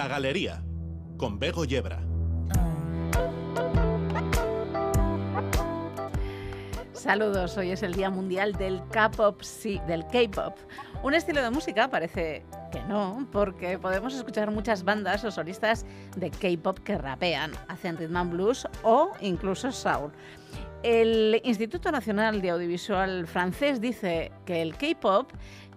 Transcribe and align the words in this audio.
La 0.00 0.08
Galería, 0.08 0.62
con 1.18 1.38
Bego 1.38 1.66
Yebra. 1.66 2.00
Saludos, 6.94 7.58
hoy 7.58 7.72
es 7.72 7.82
el 7.82 7.92
Día 7.92 8.08
Mundial 8.08 8.54
del 8.54 8.80
K-pop, 8.92 9.42
sí, 9.42 9.78
del 9.86 10.06
K-pop. 10.06 10.56
Un 11.02 11.12
estilo 11.12 11.42
de 11.42 11.50
música 11.50 11.90
parece 11.90 12.46
que 12.72 12.82
no, 12.84 13.28
porque 13.30 13.78
podemos 13.78 14.14
escuchar 14.14 14.50
muchas 14.50 14.84
bandas 14.84 15.22
o 15.24 15.30
solistas 15.30 15.84
de 16.16 16.30
K-pop 16.30 16.78
que 16.78 16.96
rapean, 16.96 17.52
hacen 17.68 17.98
rhythm 17.98 18.30
blues 18.30 18.66
o 18.82 19.10
incluso 19.20 19.70
soul. 19.70 20.12
El 20.82 21.42
Instituto 21.44 21.92
Nacional 21.92 22.40
de 22.40 22.48
Audiovisual 22.48 23.26
francés 23.26 23.82
dice 23.82 24.32
que 24.46 24.62
el 24.62 24.74
K-pop 24.76 25.30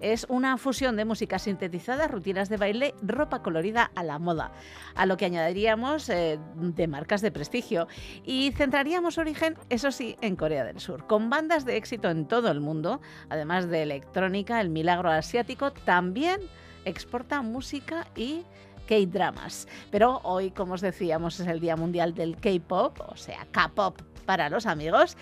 es 0.04 0.26
una 0.30 0.58
fusión 0.58 0.98
de 0.98 1.06
música 1.06 1.40
sintetizada, 1.40 2.08
rutinas 2.08 2.50
de 2.50 2.58
baile, 2.58 2.94
ropa 3.02 3.42
colorida 3.42 3.90
a 3.96 4.04
la 4.04 4.20
moda, 4.20 4.52
a 4.96 5.06
lo 5.06 5.16
que 5.16 5.26
añadiríamos 5.26 6.10
eh, 6.10 6.38
de 6.56 6.88
marcas 6.88 7.22
de 7.22 7.32
prestigio 7.32 7.88
y 8.26 8.52
centraríamos 8.52 9.18
origen, 9.18 9.56
eso 9.70 9.92
sí, 9.92 10.18
en 10.22 10.36
Corea 10.36 10.66
del 10.66 10.80
Sur, 10.80 11.08
con 11.08 11.30
bandas 11.30 11.66
de 11.66 11.78
éxito 11.78 12.10
en 12.10 12.28
todo 12.28 12.52
el 12.52 12.60
mundo, 12.60 13.02
además 13.30 13.70
de 13.70 13.84
electrónica, 13.84 14.60
el 14.60 14.70
milagro 14.70 15.10
asiático, 15.10 15.72
también 15.72 16.42
exporta 16.86 17.42
música 17.42 18.08
y 18.16 18.44
K-dramas. 18.88 19.68
Pero 19.90 20.20
hoy, 20.24 20.52
como 20.52 20.74
os 20.74 20.82
decíamos, 20.82 21.40
es 21.40 21.48
el 21.48 21.62
Día 21.62 21.78
Mundial 21.78 22.14
del 22.14 22.36
K-pop, 22.36 23.00
o 23.08 23.16
sea, 23.16 23.48
K-pop 23.52 24.02
para 24.26 24.50
los 24.50 24.66
amigos 24.66 25.18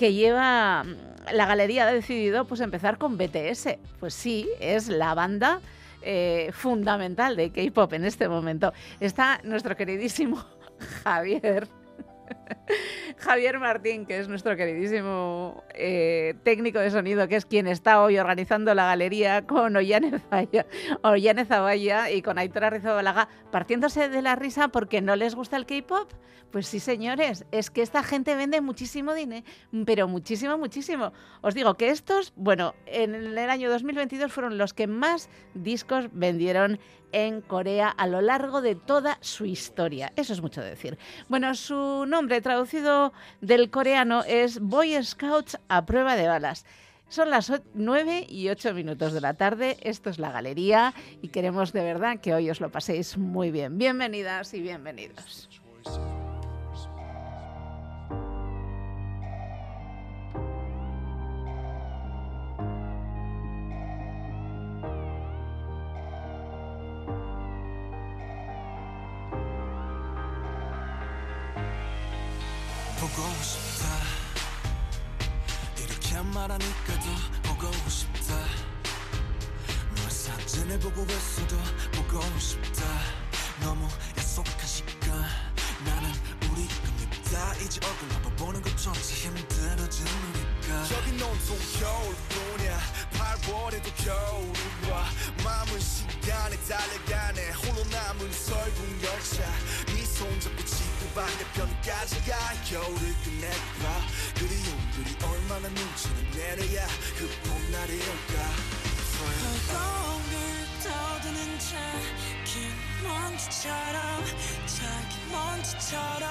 que 0.00 0.14
lleva 0.14 0.82
mm, 0.82 1.34
la 1.34 1.44
galería 1.44 1.86
ha 1.86 1.92
decidido 1.92 2.46
pues 2.46 2.62
empezar 2.62 2.96
con 2.96 3.18
BTS. 3.18 3.76
Pues 4.00 4.14
sí, 4.14 4.48
es 4.58 4.88
la 4.88 5.12
banda 5.14 5.60
eh, 6.00 6.50
fundamental 6.54 7.36
de 7.36 7.50
K-pop 7.50 7.92
en 7.92 8.06
este 8.06 8.26
momento. 8.26 8.72
Está 8.98 9.40
nuestro 9.44 9.76
queridísimo 9.76 10.42
Javier. 11.04 11.68
Javier 13.16 13.58
Martín, 13.58 14.06
que 14.06 14.18
es 14.18 14.28
nuestro 14.28 14.56
queridísimo 14.56 15.64
eh, 15.74 16.34
técnico 16.42 16.78
de 16.78 16.90
sonido, 16.90 17.28
que 17.28 17.36
es 17.36 17.46
quien 17.46 17.66
está 17.66 18.02
hoy 18.02 18.18
organizando 18.18 18.74
la 18.74 18.86
galería 18.86 19.46
con 19.46 19.76
Ollane 19.76 20.18
Zavalla 21.44 22.10
y 22.10 22.22
con 22.22 22.38
Aitora 22.38 22.70
Rizabalaga, 22.70 23.28
partiéndose 23.50 24.08
de 24.08 24.22
la 24.22 24.36
risa 24.36 24.68
porque 24.68 25.00
no 25.00 25.16
les 25.16 25.34
gusta 25.34 25.56
el 25.56 25.66
K-pop. 25.66 26.12
Pues 26.50 26.66
sí, 26.66 26.80
señores, 26.80 27.44
es 27.52 27.70
que 27.70 27.80
esta 27.80 28.02
gente 28.02 28.34
vende 28.34 28.60
muchísimo 28.60 29.14
dinero, 29.14 29.46
pero 29.86 30.08
muchísimo, 30.08 30.58
muchísimo. 30.58 31.12
Os 31.42 31.54
digo 31.54 31.74
que 31.74 31.90
estos, 31.90 32.32
bueno, 32.34 32.74
en 32.86 33.14
el 33.14 33.38
año 33.38 33.70
2022 33.70 34.32
fueron 34.32 34.58
los 34.58 34.74
que 34.74 34.88
más 34.88 35.30
discos 35.54 36.08
vendieron 36.12 36.80
en 37.12 37.40
Corea 37.40 37.88
a 37.88 38.06
lo 38.06 38.20
largo 38.20 38.60
de 38.60 38.74
toda 38.74 39.18
su 39.20 39.44
historia. 39.44 40.12
Eso 40.16 40.32
es 40.32 40.40
mucho 40.40 40.62
decir. 40.62 40.98
Bueno, 41.28 41.54
su 41.54 42.04
nombre 42.06 42.40
traducido 42.40 43.12
del 43.40 43.70
coreano 43.70 44.22
es 44.26 44.60
Boy 44.60 45.02
Scouts 45.02 45.58
a 45.68 45.86
prueba 45.86 46.16
de 46.16 46.28
balas. 46.28 46.64
Son 47.08 47.28
las 47.28 47.52
9 47.74 48.26
y 48.28 48.48
8 48.50 48.72
minutos 48.72 49.12
de 49.12 49.20
la 49.20 49.34
tarde, 49.34 49.76
esto 49.80 50.10
es 50.10 50.20
la 50.20 50.30
galería 50.30 50.94
y 51.20 51.28
queremos 51.28 51.72
de 51.72 51.82
verdad 51.82 52.20
que 52.20 52.34
hoy 52.34 52.48
os 52.50 52.60
lo 52.60 52.70
paséis 52.70 53.18
muy 53.18 53.50
bien. 53.50 53.78
Bienvenidas 53.78 54.54
y 54.54 54.60
bienvenidos. 54.60 55.48
말하니까 76.40 76.94
더 77.42 77.54
보고 77.54 77.70
싶다. 77.90 78.34
너의 79.94 80.10
사진을 80.10 80.78
보고 80.78 81.02
있어도 81.02 81.56
보고 81.92 82.38
싶다. 82.38 82.82
너무 83.60 83.86
약속한 84.16 84.66
시간 84.66 85.10
나는 85.84 86.10
우리 86.50 86.66
겁니다. 86.66 87.54
이제 87.56 87.78
얼굴 87.84 88.08
한번 88.14 88.36
보는 88.36 88.62
것조차 88.62 88.90
우리가. 90.00 90.84
저기 90.84 91.10
온통 91.22 91.58
겨울뿐이야. 91.78 92.80
8월에도 93.12 94.04
겨울이 94.04 94.90
와 94.90 95.04
마음은 95.44 95.78
시간에 95.78 96.56
달려가네. 96.66 97.50
홀로 97.50 97.84
남은 97.84 98.32
설국 98.32 99.02
열차. 99.04 99.42
네 99.92 100.10
손 100.20 100.38
잡고 100.38 100.62
지구 100.66 101.06
반대편까지 101.14 102.20
가 102.28 102.36
겨울을 102.68 103.14
끝내봐. 103.24 103.84
얼마나 104.34 104.70
눈치를 104.94 105.09
내려야 106.40 106.86
그 107.18 107.28
봄날이 107.44 107.92
올까? 108.00 108.34
거울 109.68 110.20
떠드는 110.82 111.58
자긴 111.58 112.72
먼지처럼 113.02 114.24
작은 114.66 115.12
먼지처럼. 115.32 116.24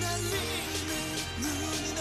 날리는 0.00 0.92
눈이 1.40 1.94
나 1.96 2.00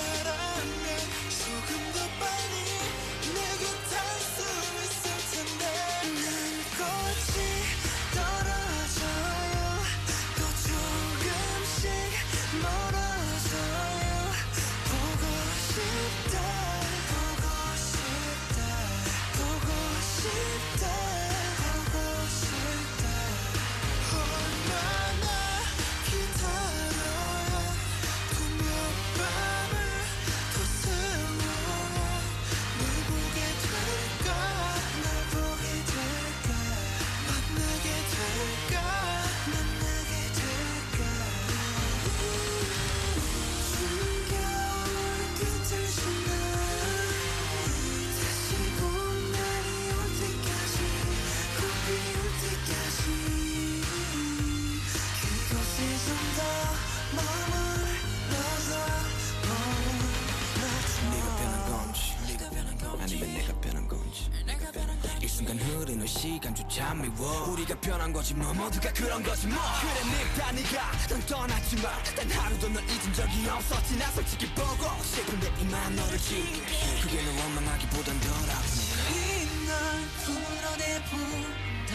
순간 65.35 65.59
흐르는 65.59 66.07
시간조차 66.07 66.93
미워. 66.93 67.49
우리가 67.49 67.75
변한 67.81 68.13
거지 68.13 68.33
뭐 68.33 68.53
모두가 68.53 68.89
그런 68.93 69.21
거지 69.21 69.47
뭐. 69.47 69.57
그래 69.81 69.93
네가 70.39 70.51
네가 70.53 70.91
난 71.09 71.25
떠났지만 71.25 72.03
단 72.15 72.31
하루도 72.31 72.69
널 72.69 72.81
잊은 72.85 73.13
적이 73.13 73.49
없었지 73.49 73.97
나 73.97 74.09
솔직히 74.11 74.47
보고 74.55 75.03
싶은데 75.03 75.51
이만 75.59 75.93
너를 75.93 76.17
지울게. 76.17 77.01
그게 77.01 77.21
널 77.21 77.35
원망하기보단 77.37 78.17
덜 78.21 78.31
아프니까 78.49 78.95
이날 79.11 80.07
풀어내본다. 80.23 81.93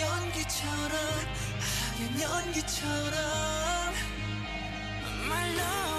연기처럼 0.00 0.96
하얀 1.60 2.20
연기처럼. 2.22 3.92
말로 5.28 5.97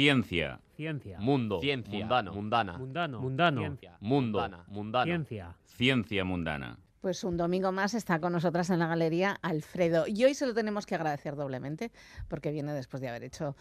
Ciencia. 0.00 0.60
Ciencia. 0.76 1.18
Mundo. 1.20 1.60
Ciencia. 1.60 1.98
Mundano. 1.98 2.32
Mundana. 2.32 2.78
Mundano. 2.78 3.20
Mundano. 3.20 3.60
Ciencia. 3.60 3.98
Mundo. 4.00 4.38
Mundana. 4.40 4.64
Mundano. 4.68 5.04
Ciencia. 5.04 5.56
Ciencia 5.66 6.24
mundana. 6.24 6.78
Pues 7.02 7.22
un 7.22 7.36
domingo 7.36 7.70
más 7.70 7.92
está 7.92 8.18
con 8.18 8.32
nosotras 8.32 8.70
en 8.70 8.78
la 8.78 8.86
galería 8.86 9.36
Alfredo. 9.42 10.06
Y 10.06 10.24
hoy 10.24 10.32
se 10.32 10.46
lo 10.46 10.54
tenemos 10.54 10.86
que 10.86 10.94
agradecer 10.94 11.36
doblemente 11.36 11.92
porque 12.28 12.50
viene 12.50 12.72
después 12.72 13.02
de 13.02 13.10
haber 13.10 13.24
hecho 13.24 13.56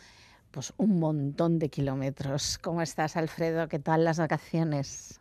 pues 0.51 0.73
un 0.77 0.97
montón 0.99 1.59
de 1.59 1.67
kilómetros. 1.67 2.57
¿Cómo 2.57 2.81
estás, 2.81 3.17
Alfredo? 3.17 3.67
¿Qué 3.67 3.79
tal 3.79 4.05
las 4.05 4.17
vacaciones? 4.17 5.19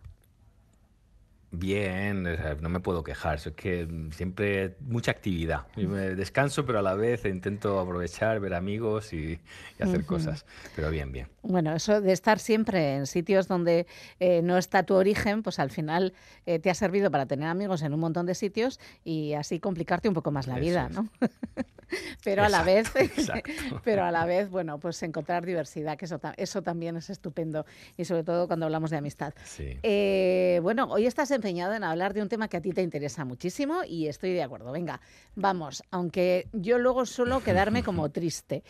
Bien, 1.50 2.24
no 2.60 2.68
me 2.68 2.80
puedo 2.80 3.02
quejar, 3.02 3.36
es 3.36 3.50
que 3.56 3.88
siempre 4.12 4.76
mucha 4.80 5.10
actividad. 5.12 5.66
Yo 5.76 5.88
me 5.88 6.14
descanso, 6.14 6.66
pero 6.66 6.80
a 6.80 6.82
la 6.82 6.94
vez 6.94 7.24
intento 7.24 7.80
aprovechar, 7.80 8.38
ver 8.38 8.52
amigos 8.52 9.12
y, 9.14 9.40
y 9.78 9.82
hacer 9.82 10.04
cosas. 10.04 10.44
Pero 10.76 10.90
bien, 10.90 11.10
bien. 11.10 11.28
Bueno, 11.42 11.74
eso 11.74 12.02
de 12.02 12.12
estar 12.12 12.38
siempre 12.38 12.96
en 12.96 13.06
sitios 13.06 13.48
donde 13.48 13.86
eh, 14.20 14.42
no 14.42 14.58
está 14.58 14.82
tu 14.82 14.94
origen, 14.94 15.42
pues 15.42 15.58
al 15.58 15.70
final 15.70 16.12
eh, 16.44 16.58
te 16.58 16.68
ha 16.68 16.74
servido 16.74 17.10
para 17.10 17.24
tener 17.24 17.48
amigos 17.48 17.80
en 17.82 17.94
un 17.94 18.00
montón 18.00 18.26
de 18.26 18.34
sitios 18.34 18.78
y 19.02 19.32
así 19.32 19.58
complicarte 19.58 20.08
un 20.08 20.14
poco 20.14 20.30
más 20.30 20.46
la 20.46 20.54
Eso 20.54 20.62
vida, 20.62 20.88
es. 20.90 20.96
¿no? 20.96 21.08
pero 22.24 22.44
a 22.44 22.48
la 22.48 22.62
vez, 22.62 22.92
pero 23.84 24.04
a 24.04 24.10
la 24.10 24.26
vez, 24.26 24.50
bueno, 24.50 24.78
pues 24.78 25.02
encontrar 25.02 25.46
diversidad, 25.46 25.96
que 25.96 26.04
eso, 26.04 26.20
eso 26.36 26.62
también 26.62 26.96
es 26.96 27.08
estupendo 27.08 27.64
y 27.96 28.04
sobre 28.04 28.24
todo 28.24 28.46
cuando 28.46 28.66
hablamos 28.66 28.90
de 28.90 28.98
amistad. 28.98 29.32
Sí. 29.44 29.78
Eh, 29.82 30.60
bueno, 30.62 30.86
hoy 30.90 31.06
estás 31.06 31.30
empeñado 31.38 31.74
en 31.74 31.84
hablar 31.84 32.12
de 32.14 32.22
un 32.22 32.28
tema 32.28 32.48
que 32.48 32.56
a 32.56 32.60
ti 32.60 32.72
te 32.72 32.82
interesa 32.82 33.24
muchísimo 33.24 33.82
y 33.88 34.08
estoy 34.08 34.32
de 34.32 34.42
acuerdo. 34.42 34.72
Venga, 34.72 35.00
vamos, 35.36 35.82
aunque 35.90 36.46
yo 36.52 36.78
luego 36.78 37.06
suelo 37.06 37.40
quedarme 37.42 37.82
como 37.82 38.08
triste. 38.18 38.62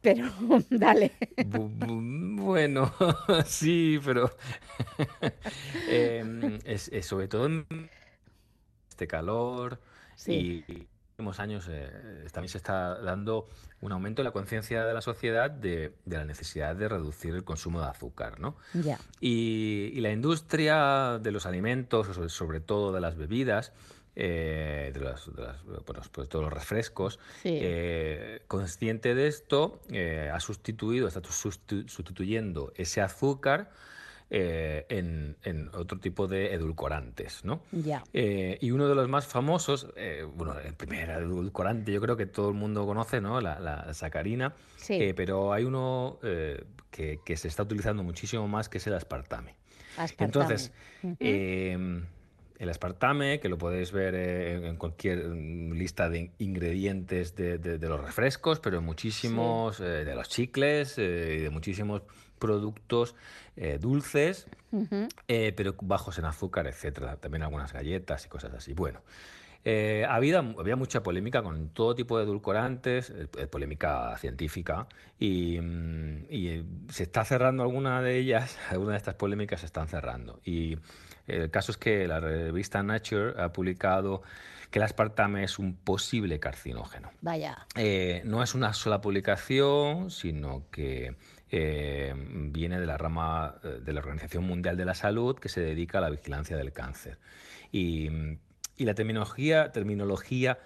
Pero 0.00 0.24
dale. 0.70 1.12
Bu- 1.36 1.70
bu- 1.78 2.36
Bueno, 2.42 2.92
sí, 3.46 3.98
pero 4.04 4.30
em, 5.88 6.58
es, 6.64 6.88
es 6.88 7.06
sobre 7.06 7.28
todo 7.28 7.46
en 7.46 7.66
este 8.88 9.06
calor 9.06 9.80
Sí. 10.16 10.64
y, 10.68 10.86
últimos 11.20 11.38
años 11.38 11.66
eh, 11.68 12.26
también 12.32 12.48
se 12.48 12.56
está 12.58 12.98
dando 13.00 13.46
un 13.82 13.92
aumento 13.92 14.22
en 14.22 14.24
la 14.24 14.30
conciencia 14.32 14.84
de 14.84 14.94
la 14.94 15.02
sociedad 15.02 15.50
de, 15.50 15.92
de 16.06 16.16
la 16.16 16.24
necesidad 16.24 16.74
de 16.74 16.88
reducir 16.88 17.34
el 17.34 17.44
consumo 17.44 17.80
de 17.80 17.86
azúcar, 17.88 18.40
¿no? 18.40 18.56
Y, 19.20 19.90
y 19.94 20.00
la 20.00 20.10
industria 20.12 21.18
de 21.20 21.30
los 21.30 21.44
alimentos, 21.46 22.06
sobre, 22.14 22.28
sobre 22.30 22.60
todo 22.60 22.92
de 22.92 23.00
las 23.02 23.16
bebidas, 23.16 23.72
eh, 24.16 24.90
de, 24.94 25.00
las, 25.00 25.34
de 25.34 25.42
las- 25.42 25.62
bueno, 25.64 26.00
pues 26.12 26.28
todos 26.28 26.44
los 26.44 26.52
refrescos, 26.52 27.18
Sí. 27.42 27.58
eh, 27.60 28.42
consciente 28.48 29.14
de 29.14 29.26
esto, 29.28 29.80
eh, 29.90 30.30
ha 30.32 30.40
sustituido, 30.40 31.06
está 31.06 31.20
sustitu- 31.22 31.86
sustituyendo 31.88 32.72
ese 32.76 33.00
azúcar 33.02 33.70
eh, 34.30 34.86
en, 34.88 35.36
en 35.42 35.68
otro 35.74 35.98
tipo 35.98 36.28
de 36.28 36.54
edulcorantes, 36.54 37.44
¿no? 37.44 37.62
Ya. 37.72 38.04
Eh, 38.12 38.58
y 38.60 38.70
uno 38.70 38.88
de 38.88 38.94
los 38.94 39.08
más 39.08 39.26
famosos, 39.26 39.88
eh, 39.96 40.24
bueno, 40.34 40.58
el 40.58 40.74
primer 40.74 41.10
edulcorante 41.10 41.92
yo 41.92 42.00
creo 42.00 42.16
que 42.16 42.26
todo 42.26 42.48
el 42.50 42.54
mundo 42.54 42.86
conoce, 42.86 43.20
¿no? 43.20 43.40
La, 43.40 43.58
la 43.58 43.92
sacarina, 43.94 44.54
Sí. 44.76 44.94
eh, 44.94 45.14
pero 45.14 45.52
hay 45.52 45.64
uno 45.64 46.18
que, 46.90 47.18
que 47.24 47.36
se 47.36 47.48
está 47.48 47.64
utilizando 47.64 48.02
muchísimo 48.02 48.46
más, 48.48 48.68
que 48.68 48.78
es 48.78 48.86
el 48.86 48.94
aspartame. 48.94 49.56
Aspartame. 49.96 50.24
Entonces, 50.26 50.72
eh, 51.18 52.02
el 52.58 52.68
aspartame, 52.68 53.40
que 53.40 53.48
lo 53.48 53.56
podéis 53.58 53.90
ver 53.90 54.14
en- 54.14 54.76
cualquier 54.76 55.26
mm, 55.28 55.72
lista 55.72 56.08
de 56.10 56.18
in- 56.18 56.32
ingredientes 56.38 57.34
de, 57.34 57.58
de- 57.58 57.78
de 57.78 57.88
los 57.88 58.00
refrescos, 58.00 58.60
pero 58.60 58.78
en 58.78 58.84
muchísimos, 58.84 59.80
eh, 59.80 60.04
de 60.04 60.14
los 60.14 60.28
chicles 60.28 60.96
eh, 60.98 61.36
y 61.38 61.42
de 61.42 61.50
muchísimos 61.50 62.02
productos 62.40 63.14
eh, 63.56 63.78
dulces, 63.80 64.48
eh, 65.28 65.52
pero 65.56 65.76
bajos 65.80 66.18
en 66.18 66.24
azúcar, 66.24 66.66
etcétera. 66.66 67.16
También 67.18 67.44
algunas 67.44 67.72
galletas 67.72 68.26
y 68.26 68.28
cosas 68.28 68.52
así. 68.54 68.72
Bueno, 68.72 69.00
eh, 69.64 70.06
había, 70.08 70.38
había 70.38 70.76
mucha 70.76 71.02
polémica 71.02 71.42
con 71.42 71.68
todo 71.68 71.94
tipo 71.94 72.16
de 72.16 72.24
edulcorantes, 72.24 73.10
eh, 73.10 73.46
polémica 73.46 74.16
científica, 74.16 74.86
y, 75.18 75.60
mm, 75.60 76.26
y, 76.30 76.64
se 76.88 77.02
está 77.02 77.24
cerrando 77.24 77.62
alguna 77.62 78.00
de 78.00 78.16
ellas, 78.16 78.58
algunas 78.70 78.94
de 78.94 78.98
estas 78.98 79.14
polémicas 79.16 79.60
se 79.60 79.66
están 79.66 79.86
cerrando. 79.88 80.40
Y 80.44 80.78
el 81.26 81.50
caso 81.50 81.72
es 81.72 81.78
que 81.78 82.08
la 82.08 82.20
revista 82.20 82.82
Nature 82.82 83.40
ha 83.40 83.52
publicado 83.52 84.22
que 84.70 84.78
el 84.78 84.84
aspartame 84.84 85.44
es 85.44 85.58
un 85.58 85.74
posible 85.74 86.38
carcinógeno. 86.38 87.10
Vaya. 87.20 87.66
Eh, 87.76 88.22
no 88.24 88.42
es 88.42 88.54
una 88.54 88.72
sola 88.72 89.00
publicación, 89.00 90.10
sino 90.10 90.64
que 90.70 91.16
eh, 91.50 92.14
viene 92.16 92.78
de 92.80 92.86
la 92.86 92.96
rama 92.96 93.56
eh, 93.62 93.80
de 93.84 93.92
la 93.92 94.00
Organización 94.00 94.44
Mundial 94.44 94.76
de 94.76 94.84
la 94.84 94.94
Salud 94.94 95.36
que 95.38 95.48
se 95.48 95.60
dedica 95.60 95.98
a 95.98 96.00
la 96.00 96.10
vigilancia 96.10 96.56
del 96.56 96.72
cáncer. 96.72 97.18
Y, 97.72 98.08
y 98.76 98.84
la 98.84 98.94
terminología, 98.94 99.72
terminología 99.72 100.58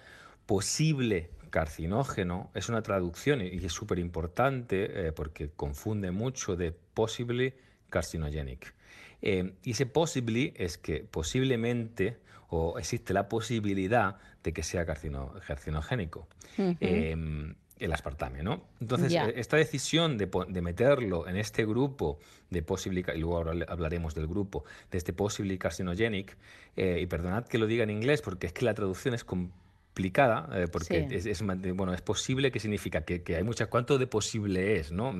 posible 0.45 1.29
carcinógeno 1.49 2.51
es 2.53 2.69
una 2.69 2.81
traducción 2.81 3.41
y 3.41 3.65
es 3.65 3.73
súper 3.73 3.99
importante 3.99 5.07
eh, 5.07 5.11
porque 5.11 5.49
confunde 5.49 6.11
mucho 6.11 6.55
de 6.55 6.71
possibly 6.71 7.53
carcinogenic. 7.89 8.73
Eh, 9.21 9.53
y 9.63 9.71
ese 9.71 9.85
possibly 9.85 10.53
es 10.57 10.77
que 10.77 10.99
posiblemente 10.99 12.17
o 12.49 12.77
existe 12.77 13.13
la 13.13 13.27
posibilidad 13.27 14.17
de 14.43 14.53
que 14.53 14.63
sea 14.63 14.85
carcino- 14.85 15.33
carcinogénico. 15.47 16.27
Ujú. 16.57 16.77
eh, 16.79 17.55
el 17.77 17.91
aspartame, 17.91 18.41
¿no? 18.41 18.63
Entonces, 18.79 19.11
eh, 19.27 19.33
esta 19.35 19.57
decisión 19.57 20.17
de, 20.17 20.29
de 20.47 20.61
meterlo 20.61 21.27
en 21.27 21.35
este 21.35 21.65
grupo 21.65 22.19
de 22.49 22.61
possibly, 22.63 23.03
ca- 23.03 23.13
y 23.15 23.19
luego 23.19 23.37
ahora 23.37 23.53
hablaremos 23.67 24.15
del 24.15 24.27
grupo, 24.27 24.63
de 24.91 24.97
este 24.97 25.11
possibly 25.11 25.57
carcinogenic, 25.57 26.37
eh, 26.77 26.99
y 27.01 27.05
perdonad 27.05 27.45
que 27.45 27.57
lo 27.57 27.67
diga 27.67 27.83
en 27.83 27.89
inglés 27.89 28.21
porque 28.21 28.47
es 28.47 28.53
que 28.53 28.63
la 28.65 28.73
traducción 28.73 29.13
es 29.13 29.25
complicada, 29.25 30.49
eh, 30.53 30.67
porque 30.71 31.05
Sí. 31.09 31.15
es, 31.15 31.25
es 31.25 31.41
bueno, 31.75 31.93
es 31.93 32.01
posible 32.01 32.51
que 32.51 32.59
significa 32.59 33.01
que, 33.01 33.23
que 33.23 33.35
hay 33.35 33.43
muchas, 33.43 33.67
¿cuánto 33.67 33.97
de 33.97 34.07
posible 34.07 34.77
es, 34.77 34.91
no? 34.91 35.13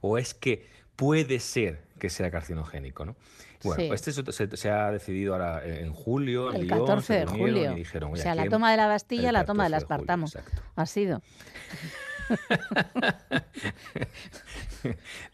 O 0.00 0.18
es 0.18 0.34
que 0.34 0.66
puede 0.96 1.40
ser 1.40 1.82
que 1.98 2.08
sea 2.10 2.30
carcinogénico, 2.30 3.04
¿no? 3.04 3.16
Bueno, 3.64 3.80
Sí. 3.82 3.90
este 3.92 4.12
se, 4.12 4.32
se- 4.32 4.56
se 4.56 4.70
ha 4.70 4.90
decidido 4.90 5.34
ahora 5.34 5.64
en 5.64 5.92
julio, 5.92 6.50
en 6.50 6.56
El 6.62 6.66
Lyon, 6.66 6.80
14 6.80 7.06
se 7.06 7.14
de 7.20 7.26
julio. 7.26 7.72
y 7.72 7.76
dijeron, 7.76 8.10
o 8.10 8.14
"Oye, 8.14 8.22
sea, 8.22 8.34
la 8.34 8.48
toma 8.48 8.72
de 8.72 8.76
la 8.76 8.88
Bastilla, 8.88 9.30
la 9.30 9.44
toma 9.44 9.64
del 9.64 9.72
14 9.74 9.94
de 9.94 9.98
julio", 9.98 10.24
aspartamo. 10.26 10.26
exacto. 10.26 10.62
Ha 10.74 10.86
sido. 10.86 11.22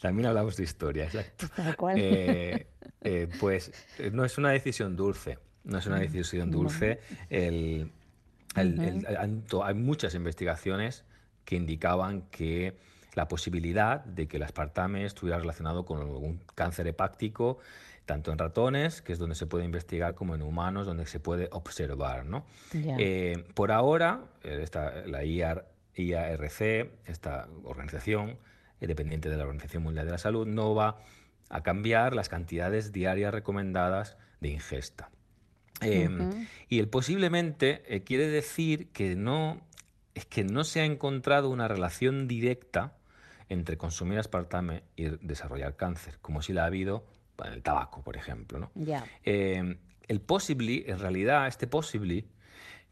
También 0.00 0.26
hablamos 0.26 0.56
de 0.56 0.64
historia, 0.64 1.04
exacto. 1.04 1.46
Tal 1.56 1.76
cual. 1.76 1.96
Eh, 1.98 2.66
eh, 3.02 3.28
pues 3.40 3.72
eh, 3.98 4.10
no 4.12 4.24
es 4.24 4.38
una 4.38 4.50
decisión 4.50 4.96
dulce, 4.96 5.38
no 5.64 5.78
es 5.78 5.86
una 5.86 5.98
decisión 5.98 6.50
dulce. 6.50 7.00
El- 7.30 7.92
el- 8.56 8.80
el- 8.80 9.16
han 9.16 9.42
to- 9.42 9.64
hay 9.64 9.74
muchas 9.74 10.14
investigaciones 10.14 11.04
que 11.44 11.56
indicaban 11.56 12.22
que 12.30 12.76
la 13.18 13.26
posibilidad 13.26 14.04
de 14.04 14.28
que 14.28 14.36
el 14.36 14.44
aspartame 14.44 15.04
estuviera 15.04 15.40
relacionado 15.40 15.84
con 15.84 15.98
algún 15.98 16.40
cáncer 16.54 16.86
hepático, 16.86 17.58
tanto 18.06 18.30
en 18.30 18.38
ratones, 18.38 19.02
que 19.02 19.12
es 19.12 19.18
donde 19.18 19.34
se 19.34 19.46
puede 19.46 19.64
investigar, 19.64 20.14
como 20.14 20.36
en 20.36 20.42
humanos, 20.42 20.86
donde 20.86 21.04
se 21.04 21.18
puede 21.18 21.48
observar, 21.50 22.24
¿no? 22.26 22.46
Eh, 23.00 23.44
por 23.54 23.72
ahora, 23.72 24.20
eh, 24.44 24.60
esta- 24.62 25.04
la 25.06 25.24
IAR 25.24 25.66
IARC, 25.96 26.60
esta 27.06 27.48
organización 27.64 28.38
eh, 28.80 28.86
dependiente 28.86 29.28
de 29.28 29.36
la 29.36 29.42
Organización 29.42 29.82
Mundial 29.82 30.06
de 30.06 30.12
la 30.12 30.18
Salud, 30.18 30.46
no 30.46 30.76
va 30.76 30.98
a 31.50 31.62
cambiar 31.64 32.14
las 32.14 32.28
cantidades 32.28 32.92
diarias 32.92 33.34
recomendadas 33.34 34.16
de 34.40 34.50
ingesta. 34.50 35.10
Eh. 35.80 36.08
Y 36.68 36.78
el 36.78 36.86
posiblemente 36.88 37.82
eh, 37.88 38.04
quiere 38.04 38.28
decir 38.28 38.92
que 38.92 39.16
no, 39.16 39.60
es 40.14 40.24
que 40.24 40.44
no 40.44 40.62
se 40.62 40.80
ha 40.80 40.84
encontrado 40.84 41.50
una 41.50 41.66
relación 41.66 42.28
directa 42.28 42.92
entre 43.48 43.76
consumir 43.76 44.18
aspartame 44.18 44.82
y 44.96 45.04
desarrollar 45.04 45.76
cáncer, 45.76 46.18
como 46.20 46.42
si 46.42 46.52
la 46.52 46.64
ha 46.64 46.66
habido 46.66 47.04
en 47.44 47.52
el 47.52 47.62
tabaco, 47.62 48.02
por 48.02 48.16
ejemplo. 48.16 48.58
¿no? 48.58 48.70
Ya. 48.74 49.04
Eh, 49.24 49.78
el 50.08 50.20
possibly, 50.20 50.84
en 50.86 50.98
realidad, 50.98 51.46
este 51.46 51.66
possibly 51.66 52.26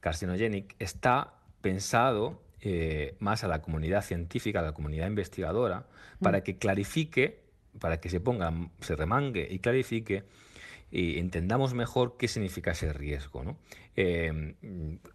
carcinogenic 0.01 0.77
está 0.79 1.35
pensado 1.61 2.43
eh, 2.61 3.17
más 3.19 3.45
a 3.45 3.49
la 3.49 3.61
comunidad 3.61 4.03
científica, 4.03 4.61
a 4.61 4.63
la 4.63 4.73
comunidad 4.73 5.07
investigadora, 5.07 5.87
para 6.21 6.43
que 6.43 6.59
clarifique, 6.59 7.43
para 7.79 8.01
que 8.01 8.09
se 8.09 8.21
ponga, 8.21 8.53
se 8.81 8.97
remangue 8.97 9.47
y 9.51 9.59
clarifique 9.59 10.25
y 10.91 11.19
entendamos 11.19 11.75
mejor 11.75 12.17
qué 12.17 12.29
significa 12.29 12.71
ese 12.71 12.93
riesgo, 12.93 13.43
¿no? 13.43 13.59
Eh, 13.97 14.55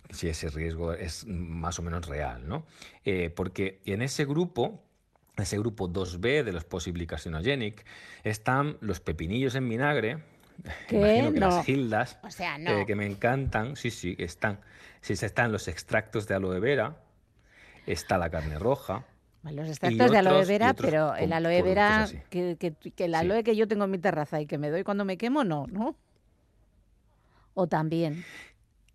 si 0.10 0.28
ese 0.28 0.50
riesgo 0.50 0.94
es 0.94 1.26
más 1.26 1.80
o 1.80 1.82
menos 1.82 2.08
real, 2.08 2.48
¿no? 2.48 2.66
Eh, 3.06 3.30
porque 3.30 3.82
en 3.86 4.02
ese 4.02 4.26
grupo, 4.26 4.84
ese 5.42 5.58
grupo 5.60 5.88
2B 5.88 6.44
de 6.44 6.52
los 6.54 6.64
possibly 6.64 7.06
carcinogenic, 7.08 7.86
están 8.24 8.78
los 8.82 9.00
pepinillos 9.00 9.56
en 9.56 9.68
vinagre, 9.70 10.24
¿Qué? 10.88 10.98
imagino 10.98 11.34
que 11.34 11.40
No. 11.40 11.48
las 11.48 11.66
gildas, 11.66 12.20
O 12.24 12.32
sea, 12.32 12.58
no. 12.58 12.72
eh, 12.72 12.86
que 12.86 12.96
me 12.96 13.06
encantan, 13.06 13.76
sí, 13.76 13.92
sí, 13.92 14.16
están. 14.20 14.60
Sí, 15.02 15.14
están 15.14 15.52
los 15.52 15.68
extractos 15.68 16.28
de 16.28 16.36
aloe 16.36 16.60
vera, 16.60 16.96
está 17.88 18.18
la 18.18 18.30
carne 18.30 18.60
roja, 18.60 19.04
Los 19.44 19.68
extractos 19.68 20.12
de 20.12 20.18
aloe 20.20 20.46
vera, 20.46 20.76
pero 20.76 21.16
el 21.16 21.34
aloe 21.34 21.64
vera, 21.64 22.08
que, 22.30 22.56
que, 22.60 22.74
que 22.74 23.06
el 23.06 23.12
Sí. 23.16 23.18
aloe 23.18 23.44
que 23.44 23.56
yo 23.56 23.68
tengo 23.68 23.86
en 23.86 23.92
mi 23.92 23.98
terraza 23.98 24.40
y 24.40 24.46
que 24.46 24.60
me 24.60 24.70
doy 24.70 24.84
cuando 24.84 25.04
me 25.06 25.18
quemo, 25.18 25.44
no, 25.44 25.66
¿no? 25.68 25.96
O 27.54 27.68
también. 27.68 28.24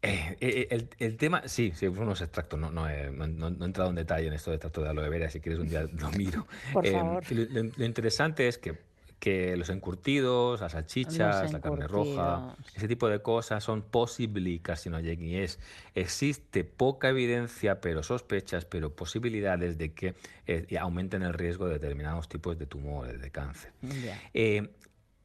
Eh, 0.07 0.37
eh, 0.41 0.69
el, 0.71 0.89
el 0.99 1.17
tema, 1.17 1.43
sí, 1.47 1.73
sí, 1.75 1.87
unos 1.87 2.21
extractos, 2.21 2.59
no, 2.59 2.71
no, 2.71 2.89
he, 2.89 3.11
no- 3.11 3.27
no- 3.27 3.65
he 3.65 3.67
entrado 3.67 3.91
en 3.91 3.97
detalle 3.97 4.27
en 4.29 4.33
esto 4.35 4.51
de 4.51 4.57
extracto 4.57 4.83
de 4.83 4.89
aloe 4.91 5.09
vera, 5.09 5.31
si 5.31 5.41
quieres 5.41 5.61
un 5.61 5.69
día 5.69 5.83
lo 5.83 6.11
miro. 6.13 6.47
Por 6.73 6.87
Eh, 6.87 6.93
favor. 6.93 7.25
Lo, 7.31 7.63
lo- 7.77 7.85
interesante 7.85 8.49
es 8.49 8.59
que, 8.59 8.79
que 9.19 9.57
los 9.57 9.71
encurtidos, 9.71 10.61
las 10.61 10.73
salchichas, 10.73 11.51
la 11.53 11.61
carne 11.61 11.89
roja, 11.89 12.55
ese 12.75 12.87
tipo 12.87 13.09
de 13.09 13.21
cosas 13.23 13.65
son 13.65 13.83
possibly 13.83 14.59
carcinogenic. 14.59 15.21
y 15.21 15.37
Es, 15.37 15.59
existe 15.95 16.65
poca 16.65 17.09
evidencia, 17.09 17.81
pero 17.81 18.03
sospechas, 18.03 18.65
pero 18.67 18.91
posibilidades 18.95 19.79
de 19.79 19.93
que 19.93 20.15
eh, 20.47 20.67
aumenten 20.79 21.23
el 21.23 21.33
riesgo 21.33 21.67
de 21.67 21.75
determinados 21.79 22.29
tipos 22.29 22.59
de 22.59 22.67
tumores, 22.67 23.21
de 23.21 23.31
cáncer. 23.31 23.73
Ya. 23.83 24.21
Eh, 24.35 24.69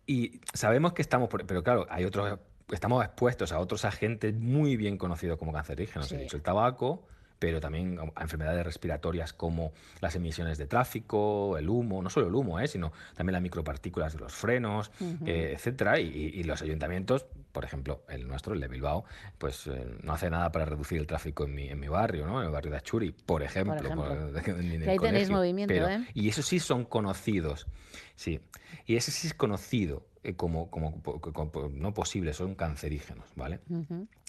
y 0.07 0.39
sabemos 0.53 0.93
que 0.93 1.01
estamos, 1.01 1.27
por- 1.29 1.45
pero 1.45 1.61
claro, 1.63 1.85
hay 1.89 2.05
otros, 2.05 2.39
estamos 2.71 3.03
expuestos 3.03 3.51
a 3.51 3.59
otros 3.59 3.85
agentes 3.85 4.33
muy 4.35 4.77
bien 4.77 4.97
conocidos 4.97 5.37
como 5.37 5.53
cancerígenos. 5.53 6.07
Sí. 6.07 6.15
He 6.15 6.19
dicho 6.19 6.37
el 6.37 6.43
tabaco, 6.43 7.03
pero 7.41 7.59
también 7.59 7.97
a 8.15 8.21
enfermedades 8.21 8.63
respiratorias 8.63 9.33
como 9.33 9.73
las 9.99 10.15
emisiones 10.15 10.59
de 10.59 10.67
tráfico, 10.67 11.57
el 11.57 11.69
humo, 11.69 12.03
no 12.03 12.11
solo 12.11 12.27
el 12.27 12.35
humo, 12.35 12.59
eh, 12.59 12.67
sino 12.67 12.91
también 13.15 13.33
las 13.33 13.41
micropartículas 13.41 14.13
de 14.13 14.19
los 14.19 14.31
frenos, 14.31 14.91
eh, 15.25 15.53
etcétera. 15.55 15.99
Y, 15.99 16.43
los 16.43 16.61
ayuntamientos, 16.61 17.25
por 17.51 17.65
ejemplo, 17.65 18.03
el 18.09 18.27
nuestro, 18.27 18.53
el 18.53 18.59
de 18.59 18.67
Bilbao, 18.67 19.05
pues 19.39 19.65
eh, 19.65 19.97
no 20.03 20.13
hace 20.13 20.29
nada 20.29 20.51
para 20.51 20.65
reducir 20.65 20.99
el 20.99 21.07
tráfico 21.07 21.45
en 21.45 21.55
mi, 21.55 21.67
en 21.67 21.79
mi 21.79 21.87
barrio, 21.87 22.27
¿no? 22.27 22.41
En 22.41 22.45
el 22.45 22.51
barrio 22.51 22.69
de 22.73 22.77
Achuri, 22.77 23.11
por 23.11 23.41
ejemplo. 23.41 23.73
ejemplo. 23.73 24.31
ni 24.61 24.75
en 24.75 24.81
el 24.81 24.83
Que 24.83 24.91
ahí 24.91 24.99
tenéis 24.99 25.31
movimiento, 25.31 25.73
Pero- 25.73 25.89
¿eh? 25.89 26.05
Y 26.13 26.29
eso 26.29 26.43
sí 26.43 26.59
son 26.59 26.85
conocidos. 26.85 27.65
Sí. 28.15 28.39
Y 28.85 28.97
ese 28.97 29.09
sí 29.09 29.25
es 29.25 29.33
conocido 29.33 30.05
como, 30.35 30.69
como, 30.69 31.01
no 31.73 31.93
posible, 31.93 32.33
son 32.33 32.55
cancerígenos, 32.55 33.25
¿vale? 33.35 33.59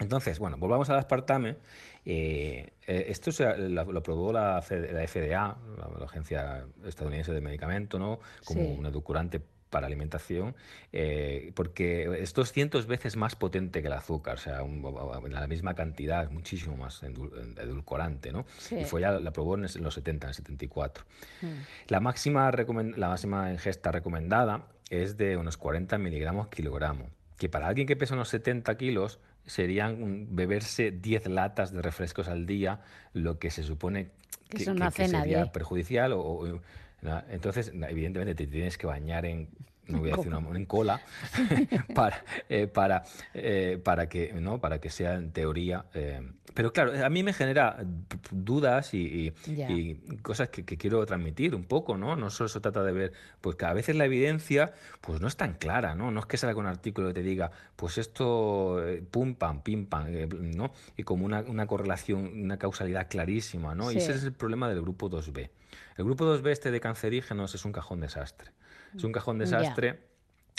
Entonces, 0.01 0.39
bueno, 0.39 0.57
volvamos 0.57 0.89
al 0.91 0.99
aspartame. 0.99 1.57
Eh, 2.05 2.73
eh, 2.87 3.05
esto 3.09 3.31
se, 3.31 3.57
lo, 3.69 3.85
lo 3.93 3.99
aprobó 3.99 4.33
la, 4.33 4.63
FDA, 4.63 5.57
la, 5.79 5.99
la 5.99 6.05
Agencia 6.07 6.65
Estadounidense 6.85 7.33
de 7.33 7.41
Medicamento, 7.41 7.99
¿no? 7.99 8.21
Como 8.45 8.61
Sí. 8.63 8.75
un 8.79 8.87
edulcorante 8.87 9.41
para 9.69 9.87
alimentación, 9.87 10.55
eh, 10.93 11.51
porque 11.55 12.05
es 12.23 12.35
200 12.35 12.87
veces 12.87 13.17
más 13.17 13.37
potente 13.37 13.81
que 13.81 13.87
el 13.87 13.95
azúcar, 13.95 14.35
o 14.35 14.39
sea, 14.39 14.63
un- 14.63 14.85
en 15.25 15.33
la 15.33 15.47
misma 15.47 15.75
cantidad, 15.75 16.31
muchísimo 16.31 16.77
más 16.77 17.03
edulcorante, 17.03 18.33
¿no? 18.33 18.45
Sí. 18.59 18.77
Y 18.81 18.85
fue 18.85 19.01
ya, 19.01 19.13
la 19.13 19.31
aprobó 19.31 19.55
en 19.55 19.63
los 19.63 19.95
70, 19.95 20.27
en 20.27 20.29
el 20.29 20.35
74. 20.35 21.05
Mm. 21.41 21.47
La 21.89 22.01
máxima, 22.01 22.51
recomen- 22.53 22.97
la 22.97 23.09
máxima 23.09 23.51
ingesta 23.51 23.91
recomendada 23.93 24.67
es 24.93 25.17
de 25.17 25.37
unos 25.37 25.57
40 25.57 25.97
miligramos 25.99 26.49
kilogramo, 26.49 27.09
que 27.39 27.49
para 27.49 27.67
alguien 27.67 27.87
que 27.87 27.97
pesa 27.97 28.15
unos 28.15 28.29
70 28.29 28.77
kilos 28.77 29.19
serían 29.47 30.29
beberse 30.37 30.91
10 30.93 31.27
latas 31.29 31.73
de 31.73 31.83
refrescos 31.83 32.29
al 32.29 32.47
día, 32.47 32.81
lo 33.13 33.39
que 33.39 33.51
se 33.51 33.63
supone 33.63 34.11
Que 34.49 34.59
sería 35.23 35.53
perjudicial. 35.53 36.13
O, 36.13 36.21
o- 36.21 36.61
entonces, 37.31 37.73
evidentemente, 37.75 38.35
te 38.35 38.47
tienes 38.47 38.79
que 38.79 38.87
bañar 38.87 39.25
en, 39.27 39.49
no 39.89 39.99
voy 39.99 40.11
a 40.13 40.17
decir 40.17 40.33
una- 40.35 40.57
en 40.57 40.65
cola, 40.67 41.01
para, 41.95 42.25
eh, 42.49 42.67
para, 42.67 43.03
eh, 43.35 43.81
para, 43.83 44.09
que, 44.09 44.33
¿no? 44.35 44.61
para 44.61 44.81
que 44.81 44.91
sea 44.91 45.15
en 45.15 45.33
teoría. 45.33 45.87
eh, 45.95 46.21
pero 46.55 46.71
claro, 46.71 46.93
a 47.03 47.09
mí 47.09 47.23
me 47.23 47.33
genera 47.33 47.79
dudas 48.31 48.93
y, 48.93 49.33
y- 49.47 49.55
Ya. 49.57 49.71
y 49.71 49.95
cosas 50.23 50.51
que, 50.51 50.65
que 50.67 50.77
quiero 50.77 51.05
transmitir 51.07 51.55
un 51.55 51.65
poco, 51.65 51.97
¿no? 51.97 52.15
No 52.15 52.29
solo 52.29 52.49
se 52.49 52.61
trata 52.61 52.83
de 52.83 52.93
ver, 52.93 53.13
pues 53.41 53.57
que 53.57 53.65
a 53.65 53.73
veces 53.73 53.97
la 53.97 54.05
evidencia 54.05 54.73
pues 55.01 55.21
no 55.23 55.29
es 55.29 55.37
tan 55.37 55.55
clara, 55.55 55.95
¿no? 55.95 56.11
No 56.11 56.21
es 56.21 56.27
que 56.27 56.37
salga 56.37 56.59
un 56.61 56.67
artículo 56.67 57.09
que 57.09 57.15
te 57.15 57.23
diga, 57.23 57.51
pues 57.75 57.97
esto, 57.97 58.87
eh, 58.87 59.03
pum, 59.11 59.35
pam, 59.35 59.63
pim, 59.63 59.87
pam, 59.87 60.07
eh, 60.09 60.29
¿no? 60.31 60.73
Y 60.97 61.05
como 61.05 61.25
una, 61.25 61.41
una 61.41 61.67
correlación, 61.67 62.27
una 62.45 62.59
causalidad 62.59 63.09
clarísima, 63.09 63.75
¿no? 63.75 63.91
Y 63.91 63.97
ese 63.97 64.13
Sí. 64.13 64.19
es 64.19 64.25
el 64.25 64.33
problema 64.35 64.69
del 64.69 64.83
grupo 64.83 65.09
2B. 65.09 65.49
El 65.97 66.05
grupo 66.05 66.27
2B 66.27 66.51
este 66.51 66.71
de 66.71 66.81
cancerígenos 66.81 67.55
es 67.55 67.65
un 67.65 67.73
cajón 67.73 68.01
desastre. 68.01 68.51
Es 68.97 69.05
un 69.05 69.13
cajón 69.13 69.39
Ya. 69.39 69.45
desastre 69.45 70.01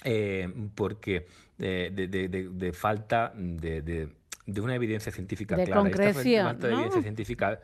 eh, 0.04 0.52
porque 0.76 1.28
eh, 1.60 1.92
de, 1.94 2.08
de- 2.08 2.28
de- 2.28 2.50
de 2.50 2.74
falta 2.74 3.32
de, 3.36 3.82
de- 3.82 4.10
de 4.46 4.62
una 4.62 4.76
evidencia 4.76 5.12
científica 5.12 5.56
De 5.56 5.64
clara. 5.66 5.82
Esta 5.90 6.04
concreción, 6.04 6.46
falta 6.46 6.68
de 6.68 6.74
¿no? 6.74 6.80
evidencia 6.80 7.02
científica 7.02 7.62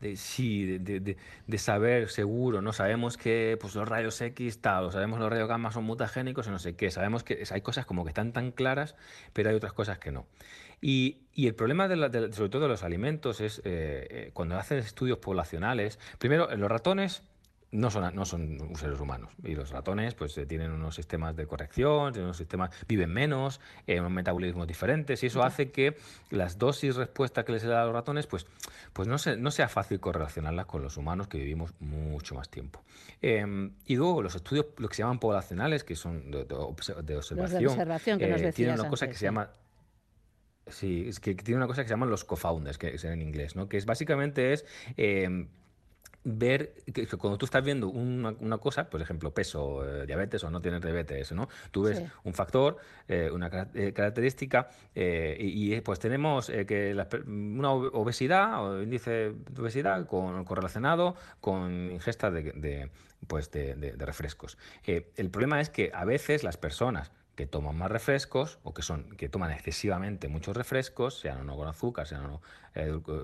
de, 0.00 0.16
sí, 0.16 0.64
de, 0.64 0.78
de- 0.78 1.00
de- 1.00 1.16
de 1.46 1.58
saber 1.58 2.08
seguro, 2.08 2.62
¿no? 2.62 2.72
Sabemos 2.72 3.16
que 3.16 3.56
pues, 3.60 3.74
los 3.74 3.88
rayos 3.88 4.20
X 4.20 4.60
tal, 4.60 4.84
o 4.84 4.92
sabemos 4.92 5.18
que 5.18 5.22
los 5.22 5.30
rayos 5.32 5.48
gamma 5.48 5.70
son 5.72 5.84
mutagénicos 5.84 6.46
y 6.46 6.50
no 6.50 6.58
sé 6.58 6.74
qué. 6.76 6.90
Sabemos 6.90 7.22
que 7.24 7.42
hay 7.50 7.60
cosas 7.60 7.84
como 7.86 8.04
que 8.04 8.10
están 8.10 8.32
tan 8.32 8.50
claras, 8.52 8.94
pero 9.32 9.50
hay 9.50 9.56
otras 9.56 9.72
cosas 9.72 9.98
que 9.98 10.10
no. 10.12 10.26
Y, 10.80 11.18
y 11.34 11.48
el 11.48 11.54
problema, 11.56 11.88
de 11.88 11.96
la- 11.96 12.08
de- 12.08 12.32
sobre 12.32 12.48
todo 12.50 12.62
de 12.62 12.68
los 12.68 12.84
alimentos, 12.84 13.40
es 13.40 13.58
eh, 13.64 14.06
eh, 14.10 14.30
cuando 14.32 14.56
hacen 14.56 14.78
estudios 14.78 15.18
poblacionales. 15.18 15.98
Primero, 16.18 16.48
los 16.56 16.70
ratones 16.70 17.22
no 17.70 17.90
son, 17.90 18.14
no 18.14 18.24
son 18.24 18.74
seres 18.76 18.98
humanos. 18.98 19.30
Y 19.44 19.54
los 19.54 19.70
ratones 19.70 20.14
pues 20.14 20.36
eh, 20.38 20.46
tienen 20.46 20.70
unos 20.72 20.94
sistemas 20.94 21.36
de 21.36 21.46
corrección, 21.46 22.12
tienen 22.12 22.24
unos 22.26 22.36
sistemas, 22.38 22.70
viven 22.88 23.12
menos, 23.12 23.60
eh, 23.86 24.00
unos 24.00 24.12
metabolismos 24.12 24.66
diferentes, 24.66 25.22
y 25.22 25.26
eso 25.26 25.42
hace 25.42 25.70
que 25.70 25.96
las 26.30 26.58
dosis 26.58 26.96
respuesta 26.96 27.44
que 27.44 27.52
les 27.52 27.62
da 27.64 27.82
a 27.82 27.84
los 27.84 27.92
ratones, 27.94 28.26
pues, 28.26 28.46
pues 28.94 29.06
no, 29.06 29.18
se- 29.18 29.36
no 29.36 29.50
sea 29.50 29.68
fácil 29.68 30.00
correlacionarlas 30.00 30.66
con 30.66 30.82
los 30.82 30.96
humanos 30.96 31.28
que 31.28 31.38
vivimos 31.38 31.74
mucho 31.80 32.34
más 32.34 32.48
tiempo. 32.48 32.82
Eh, 33.20 33.70
y 33.84 33.96
luego 33.96 34.22
los 34.22 34.34
estudios, 34.34 34.66
lo 34.78 34.88
que 34.88 34.94
se 34.94 35.02
llaman 35.02 35.18
poblacionales, 35.18 35.84
que 35.84 35.94
son 35.94 36.30
de, 36.30 36.44
de 36.46 36.54
obse- 36.54 36.94
de 37.02 37.16
observación, 37.16 37.68
observación 37.72 38.18
que 38.18 38.28
nos 38.28 38.40
eh, 38.40 38.52
tienen 38.52 38.74
una 38.80 38.88
cosa 38.88 39.06
que 39.08 39.14
se 39.14 39.24
llama 39.26 39.50
Sí, 40.70 41.06
es 41.08 41.18
que 41.18 41.34
tiene 41.34 41.56
una 41.56 41.66
cosa 41.66 41.80
que 41.82 41.88
se 41.88 41.94
llaman 41.94 42.10
los 42.10 42.26
co-founders, 42.26 42.76
que 42.76 42.88
es 42.94 43.04
en 43.04 43.22
inglés, 43.22 43.56
¿no? 43.56 43.70
Que 43.70 43.78
es 43.78 43.86
básicamente 43.86 44.52
es 44.52 44.66
eh, 44.98 45.46
ver 46.24 46.74
que, 46.92 47.06
que 47.06 47.16
cuando 47.16 47.38
tú 47.38 47.46
estás 47.46 47.64
viendo 47.64 47.88
una, 47.88 48.34
una 48.40 48.58
cosa, 48.58 48.90
por 48.90 49.00
ejemplo, 49.00 49.32
peso, 49.32 49.84
eh, 49.86 50.06
diabetes 50.06 50.42
o 50.44 50.50
no 50.50 50.60
tienes 50.60 50.82
diabetes, 50.82 51.32
¿no? 51.32 51.48
Tú 51.70 51.82
ves 51.82 51.98
Sí. 51.98 52.04
un 52.24 52.34
factor, 52.34 52.76
eh, 53.06 53.30
una 53.32 53.70
eh, 53.74 53.92
característica, 53.94 54.68
y, 54.94 55.74
y, 55.74 55.80
pues 55.80 55.98
tenemos 55.98 56.48
que 56.48 56.92
una 57.26 57.70
ob- 57.70 57.90
obesidad 57.92 58.62
o 58.64 58.82
índice 58.82 59.10
de 59.50 59.60
obesidad 59.60 60.06
con, 60.06 60.44
correlacionado 60.44 61.14
con 61.40 61.90
ingesta 61.92 62.30
de, 62.30 62.52
de, 62.52 62.90
pues 63.26 63.50
de, 63.50 63.74
de- 63.74 63.92
de 63.92 64.06
refrescos. 64.06 64.58
El 64.84 65.30
problema 65.30 65.60
es 65.60 65.70
que 65.70 65.90
a 65.94 66.04
veces 66.04 66.42
las 66.44 66.56
personas 66.56 67.10
que 67.36 67.46
toman 67.46 67.76
más 67.76 67.88
refrescos 67.88 68.58
o 68.64 68.74
que 68.74 68.82
son 68.82 69.10
que 69.16 69.28
toman 69.28 69.52
excesivamente 69.52 70.26
muchos 70.26 70.56
refrescos, 70.56 71.20
sean 71.20 71.38
o 71.38 71.44
no 71.44 71.56
con 71.56 71.68
azúcar, 71.68 72.08
sean 72.08 72.24
o 72.24 72.28
no 72.28 72.42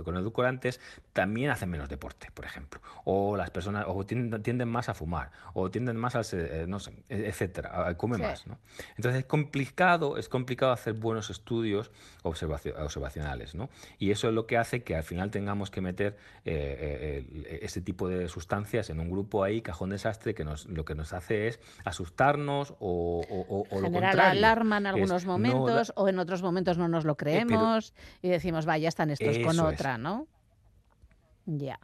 con 0.04 0.16
edulcorantes, 0.16 0.80
también 1.12 1.50
hacen 1.50 1.70
menos 1.70 1.88
deporte, 1.88 2.28
por 2.34 2.44
ejemplo. 2.44 2.80
O 3.04 3.36
las 3.36 3.50
personas 3.50 3.84
o 3.88 4.04
tienden, 4.04 4.42
tienden 4.42 4.68
más 4.68 4.88
a 4.88 4.94
fumar, 4.94 5.30
o 5.52 5.70
tienden 5.70 5.96
más 5.96 6.14
se- 6.26 6.62
eh, 6.62 6.66
no 6.66 6.80
sé, 6.80 6.92
e- 7.08 7.26
etcétera, 7.28 7.70
a- 7.70 7.88
a 7.88 7.96
comer 7.96 8.18
Sí. 8.20 8.26
más, 8.26 8.46
¿no? 8.46 8.58
Entonces 8.96 9.20
es 9.20 9.26
complicado, 9.26 10.16
es 10.16 10.28
complicado 10.28 10.72
hacer 10.72 10.94
buenos 10.94 11.30
estudios 11.30 11.90
observacio- 12.22 12.74
observacionales, 12.82 13.54
¿no? 13.54 13.68
Y 13.98 14.10
eso 14.10 14.28
es 14.28 14.34
lo 14.34 14.46
que 14.46 14.56
hace 14.58 14.82
que 14.82 14.96
al 14.96 15.04
final 15.04 15.30
tengamos 15.30 15.70
que 15.70 15.80
meter 15.80 16.16
eh, 16.44 17.24
eh, 17.60 17.64
tipo 17.82 18.08
de 18.08 18.28
sustancias 18.28 18.88
en 18.90 19.00
un 19.00 19.10
grupo 19.10 19.44
ahí, 19.44 19.60
cajón 19.60 19.90
desastre, 19.90 20.34
que 20.34 20.44
nos, 20.44 20.66
lo 20.66 20.84
que 20.84 20.94
nos 20.94 21.12
hace 21.12 21.48
es 21.48 21.60
asustarnos 21.84 22.72
o, 22.80 23.22
o- 23.28 23.40
o- 23.48 23.66
o 23.70 23.80
lo 23.80 23.86
Generar 23.86 24.18
alarma 24.20 24.78
en 24.78 24.86
es 24.86 24.92
algunos 24.94 25.24
no 25.26 25.32
da- 25.32 25.38
momentos 25.38 25.92
o 25.96 26.08
en 26.08 26.18
otros 26.18 26.42
momentos 26.42 26.78
no 26.78 26.88
nos 26.88 27.04
lo 27.04 27.16
creemos 27.16 27.94
y 28.22 28.28
decimos, 28.28 28.66
vaya, 28.66 28.88
están 28.88 29.10
estos 29.10 29.33
con 29.42 29.54
es. 29.56 29.60
otra, 29.60 29.98
¿no? 29.98 30.26
Ya. 31.46 31.78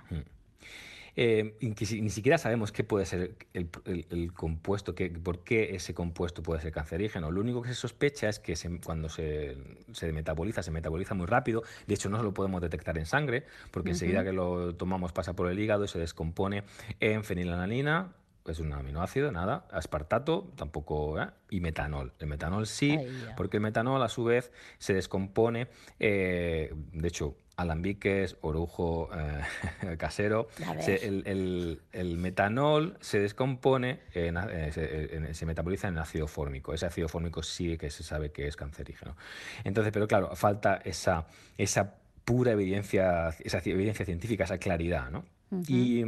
Eh, 1.17 1.57
que 1.77 1.87
si- 1.87 2.01
ni 2.01 2.09
siquiera 2.09 2.39
sabemos 2.39 2.71
qué 2.73 2.85
puede 2.85 3.05
ser 3.05 3.35
el, 3.53 3.69
el- 3.85 4.07
el 4.11 4.33
compuesto, 4.33 4.95
qué- 4.95 5.11
por 5.11 5.43
qué 5.43 5.75
ese 5.75 5.93
compuesto 5.93 6.43
puede 6.43 6.61
ser 6.63 6.73
cancerígeno. 6.73 7.31
Lo 7.33 7.41
único 7.41 7.63
que 7.63 7.69
se 7.71 7.75
sospecha 7.75 8.29
es 8.29 8.39
que 8.39 8.55
se- 8.57 8.81
cuando 8.81 9.09
se, 9.09 9.57
se 9.93 10.13
metaboliza, 10.13 10.63
se 10.63 10.71
metaboliza 10.71 11.15
muy 11.15 11.27
rápido. 11.27 11.63
De 11.87 11.95
hecho, 11.95 12.09
no 12.09 12.23
lo 12.23 12.33
podemos 12.33 12.63
detectar 12.63 12.97
en 12.97 13.07
sangre, 13.07 13.45
porque 13.73 13.91
enseguida 13.91 14.23
que 14.25 14.33
lo 14.33 14.75
tomamos 14.77 15.13
pasa 15.13 15.35
por 15.35 15.51
el 15.51 15.59
hígado 15.59 15.85
y 15.85 15.89
se 15.89 15.99
descompone 15.99 16.63
en 17.01 17.25
fenilalanina, 17.25 18.13
es 18.51 18.61
un 18.61 18.73
aminoácido, 18.73 19.33
nada, 19.33 19.67
aspartato, 19.71 20.51
tampoco, 20.57 21.21
¿eh? 21.21 21.29
y 21.51 21.61
metanol. 21.61 22.13
El 22.19 22.27
metanol 22.29 22.67
sí, 22.67 22.91
porque 23.37 23.57
el 23.59 23.63
metanol 23.63 24.03
a 24.03 24.09
su 24.09 24.25
vez 24.25 24.53
se 24.79 24.95
descompone, 24.95 25.69
eh, 25.99 26.73
de 26.93 27.09
hecho, 27.09 27.37
alambiques, 27.57 28.37
orujo 28.41 29.11
eh, 29.15 29.97
casero, 29.99 30.49
se- 30.83 31.07
el, 31.07 31.23
el- 31.27 31.83
el 31.93 32.17
metanol 32.19 32.97
se 33.01 33.21
descompone, 33.21 34.01
en 34.15 34.37
se, 34.73 35.15
en- 35.17 35.35
se 35.35 35.45
metaboliza 35.47 35.89
en 35.89 35.99
ácido 35.99 36.27
fórmico. 36.27 36.73
Ese 36.73 36.87
ácido 36.87 37.09
fórmico 37.09 37.43
sí 37.43 37.77
que 37.77 37.91
se 37.91 38.03
sabe 38.03 38.33
que 38.33 38.47
es 38.47 38.57
cancerígeno. 38.57 39.17
Entonces, 39.65 39.93
pero 39.93 40.09
claro, 40.09 40.35
falta 40.37 40.77
esa, 40.85 41.27
esa 41.59 41.97
pura 42.25 42.53
evidencia, 42.53 43.29
esa 43.41 43.61
ci- 43.61 43.73
evidencia 43.73 44.05
científica, 44.07 44.45
esa 44.45 44.59
claridad, 44.59 45.11
¿no? 45.11 45.25
Y 45.69 46.05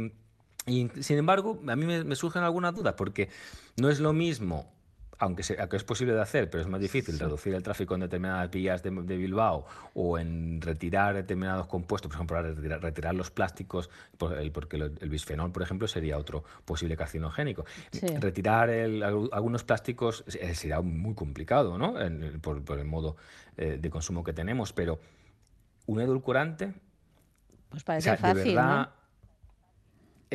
Y 0.65 0.89
sin 1.01 1.17
embargo, 1.17 1.59
a 1.67 1.75
mí 1.75 1.85
me, 1.85 2.03
me 2.03 2.15
surgen 2.15 2.43
algunas 2.43 2.73
dudas 2.75 2.93
porque 2.97 3.29
no 3.77 3.89
es 3.89 3.99
lo 3.99 4.13
mismo 4.13 4.71
aunque, 5.19 5.43
se- 5.43 5.57
aunque 5.61 5.77
es 5.77 5.83
posible 5.85 6.13
de 6.13 6.21
hacer, 6.21 6.49
pero 6.49 6.61
es 6.61 6.67
más 6.67 6.81
difícil 6.81 7.17
reducir 7.17 7.53
el 7.53 7.63
tráfico 7.63 7.93
en 7.93 8.01
determinadas 8.01 8.49
vías 8.51 8.83
de, 8.83 8.89
de 8.91 9.15
Bilbao 9.15 9.65
o 9.93 10.17
en 10.19 10.59
retirar 10.59 11.15
determinados 11.15 11.67
compuestos, 11.67 12.09
por 12.09 12.15
ejemplo, 12.15 12.41
retirar, 12.41 12.81
retirar 12.81 13.15
los 13.15 13.31
plásticos, 13.31 13.89
por 14.17 14.33
el- 14.37 14.51
porque 14.51 14.75
el 14.75 15.09
bisfenol, 15.09 15.51
por 15.53 15.61
ejemplo, 15.63 15.87
sería 15.87 16.17
otro 16.17 16.43
posible 16.65 16.97
carcinogénico. 16.97 17.63
Sí. 17.91 18.07
Retirar 18.19 18.69
el- 18.69 19.01
algu- 19.01 19.29
algunos 19.31 19.63
plásticos 19.63 20.25
eh, 20.27 20.55
sería 20.55 20.81
muy 20.81 21.13
complicado, 21.13 21.77
¿no? 21.77 22.01
En- 22.01 22.41
por, 22.41 22.61
por 22.65 22.79
el 22.79 22.85
modo 22.85 23.15
eh, 23.55 23.77
de 23.79 23.89
consumo 23.89 24.25
que 24.25 24.33
tenemos, 24.33 24.73
pero 24.73 24.99
un 25.85 26.01
edulcorante, 26.01 26.73
Pues 27.69 27.83
o 27.83 27.85
parece 27.85 28.09
de 28.11 28.17
fácil, 28.17 28.43
verdad, 28.55 28.89
eh, 28.89 29.02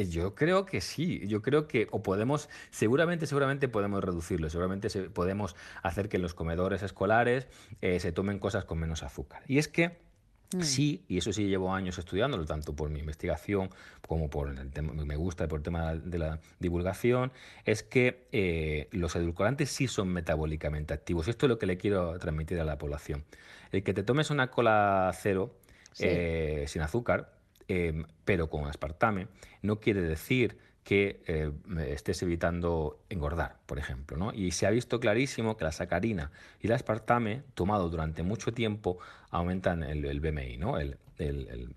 Yo 0.06 0.34
creo 0.34 0.64
que 0.66 0.80
sí, 0.80 1.26
yo 1.26 1.42
creo 1.42 1.66
que 1.66 1.88
o 1.90 2.02
podemos, 2.02 2.48
seguramente, 2.70 3.26
seguramente 3.26 3.68
podemos 3.68 4.02
reducirlo, 4.04 4.48
seguramente 4.50 4.90
se- 4.90 5.10
podemos 5.10 5.56
hacer 5.82 6.08
que 6.08 6.16
en 6.16 6.22
los 6.22 6.34
comedores 6.34 6.82
escolares 6.82 7.46
eh, 7.80 7.98
se 8.00 8.12
tomen 8.12 8.38
cosas 8.38 8.64
con 8.64 8.78
menos 8.78 9.02
azúcar. 9.02 9.42
Y 9.48 9.58
es 9.58 9.68
que 9.68 10.06
Mm. 10.54 10.62
sí, 10.62 11.04
y 11.08 11.18
eso 11.18 11.30
sí 11.30 11.46
llevo 11.46 11.74
años 11.74 11.98
estudiándolo, 11.98 12.46
tanto 12.46 12.74
por 12.74 12.88
mi 12.88 13.00
investigación 13.00 13.68
como 14.06 14.30
por 14.30 14.48
el 14.48 14.70
tema, 14.70 14.94
me 14.94 15.14
gusta 15.16 15.46
por 15.46 15.58
el 15.58 15.62
tema 15.62 15.94
de 15.94 16.18
la 16.18 16.40
divulgación, 16.58 17.32
es 17.66 17.82
que 17.82 18.26
eh, 18.32 18.88
los 18.92 19.14
edulcorantes 19.14 19.68
sí 19.68 19.88
son 19.88 20.08
metabólicamente 20.08 20.94
activos. 20.94 21.26
Y 21.26 21.30
esto 21.32 21.44
es 21.44 21.50
lo 21.50 21.58
que 21.58 21.66
le 21.66 21.76
quiero 21.76 22.18
transmitir 22.18 22.58
a 22.60 22.64
la 22.64 22.78
población. 22.78 23.24
El 23.72 23.82
que 23.82 23.92
te 23.92 24.02
tomes 24.02 24.30
una 24.30 24.50
cola 24.50 25.12
cero 25.20 25.54
Sí. 25.92 26.04
eh, 26.06 26.64
sin 26.66 26.80
azúcar, 26.80 27.30
eh, 27.68 28.04
pero 28.24 28.48
con 28.48 28.66
aspartame, 28.66 29.28
no 29.62 29.78
quiere 29.80 30.02
decir 30.02 30.58
que 30.88 31.22
eh, 31.26 31.52
estés 31.88 32.22
evitando 32.22 33.04
engordar, 33.10 33.58
por 33.66 33.78
ejemplo. 33.78 34.16
¿no? 34.16 34.32
Y 34.32 34.52
se 34.52 34.66
ha 34.66 34.70
visto 34.70 35.00
clarísimo 35.00 35.58
que 35.58 35.64
la 35.64 35.72
sacarina 35.72 36.30
y 36.60 36.66
el 36.68 36.72
aspartame, 36.72 37.42
tomado 37.52 37.90
durante 37.90 38.22
mucho 38.22 38.54
tiempo, 38.54 38.98
aumentan 39.28 39.82
el, 39.82 40.20
BMI, 40.20 40.56
¿no? 40.56 40.78
el, 40.78 40.96
el- 41.18 41.74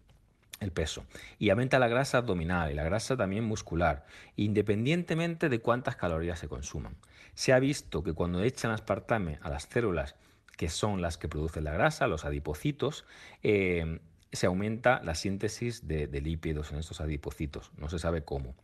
peso. 0.73 1.03
Y 1.39 1.49
aumenta 1.49 1.79
la 1.79 1.87
grasa 1.89 2.19
abdominal 2.19 2.71
y 2.71 2.75
la 2.75 2.83
grasa 2.83 3.17
también 3.17 3.43
muscular, 3.43 4.05
independientemente 4.37 5.49
de 5.49 5.59
cuántas 5.59 5.95
calorías 5.97 6.39
se 6.39 6.47
consuman. 6.47 6.95
Se 7.33 7.51
ha 7.51 7.59
visto 7.59 8.03
que 8.03 8.13
cuando 8.13 8.43
echan 8.43 8.71
aspartame 8.71 9.39
a 9.41 9.49
las 9.49 9.63
células 9.63 10.15
que 10.55 10.69
son 10.69 11.01
las 11.01 11.17
que 11.17 11.27
producen 11.27 11.63
la 11.63 11.73
grasa, 11.73 12.05
los 12.07 12.23
adipocitos, 12.23 13.05
eh, 13.41 13.99
se 14.31 14.47
aumenta 14.47 15.01
la 15.03 15.15
síntesis 15.15 15.87
de, 15.87 16.07
lípidos 16.21 16.71
en 16.71 16.79
estos 16.79 17.01
adipocitos, 17.01 17.71
no 17.77 17.89
se 17.89 17.99
sabe 17.99 18.23
cómo. 18.23 18.55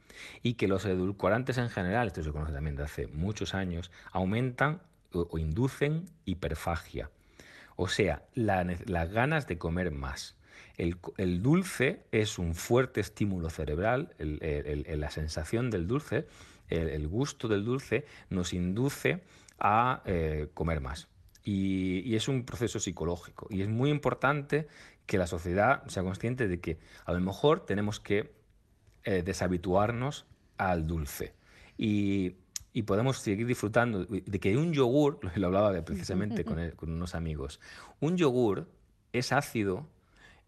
Y 0.41 0.53
que 0.53 0.67
los 0.67 0.85
edulcorantes 0.85 1.57
en 1.57 1.69
general, 1.69 2.07
esto 2.07 2.23
se 2.23 2.31
conoce 2.31 2.53
también 2.53 2.75
de 2.75 2.83
hace 2.83 3.07
muchos 3.07 3.53
años, 3.53 3.91
aumentan 4.11 4.81
o, 5.11 5.37
inducen 5.37 6.05
hiperfagia. 6.25 7.09
O 7.75 7.87
sea, 7.87 8.23
las 8.33 9.11
ganas 9.11 9.47
de 9.47 9.57
comer 9.57 9.91
más. 9.91 10.35
El, 10.77 11.41
dulce 11.41 12.03
es 12.11 12.39
un 12.39 12.55
fuerte 12.55 13.01
estímulo 13.01 13.49
cerebral, 13.49 14.13
la 14.19 15.11
sensación 15.11 15.69
del 15.69 15.87
dulce, 15.87 16.27
el, 16.69 17.07
gusto 17.07 17.47
del 17.47 17.65
dulce 17.65 18.05
nos 18.29 18.53
induce 18.53 19.21
a 19.59 20.01
eh, 20.05 20.49
comer 20.53 20.81
más. 20.81 21.07
Y 21.43 22.13
es 22.15 22.27
un 22.27 22.43
proceso 22.43 22.79
psicológico. 22.79 23.47
Y 23.49 23.61
es 23.61 23.69
muy 23.69 23.89
importante 23.89 24.67
que 25.07 25.17
la 25.17 25.25
sociedad 25.25 25.83
sea 25.87 26.03
consciente 26.03 26.47
de 26.47 26.59
que 26.59 26.77
a 27.05 27.13
lo 27.13 27.19
mejor 27.19 27.65
tenemos 27.65 27.99
que 27.99 28.35
eh, 29.03 29.23
deshabituarnos 29.23 30.25
al 30.57 30.85
dulce. 30.85 31.33
Y, 31.77 32.35
y 32.73 32.83
podemos 32.83 33.17
seguir 33.19 33.47
disfrutando 33.47 34.05
de 34.05 34.39
que 34.39 34.55
un 34.57 34.73
yogur, 34.73 35.19
lo 35.35 35.47
hablaba 35.47 35.71
precisamente 35.83 36.43
con, 36.45 36.59
el- 36.59 36.75
con 36.75 36.91
unos 36.91 37.15
amigos, 37.15 37.59
un 37.99 38.17
yogur 38.17 38.69
es 39.13 39.31
ácido 39.31 39.87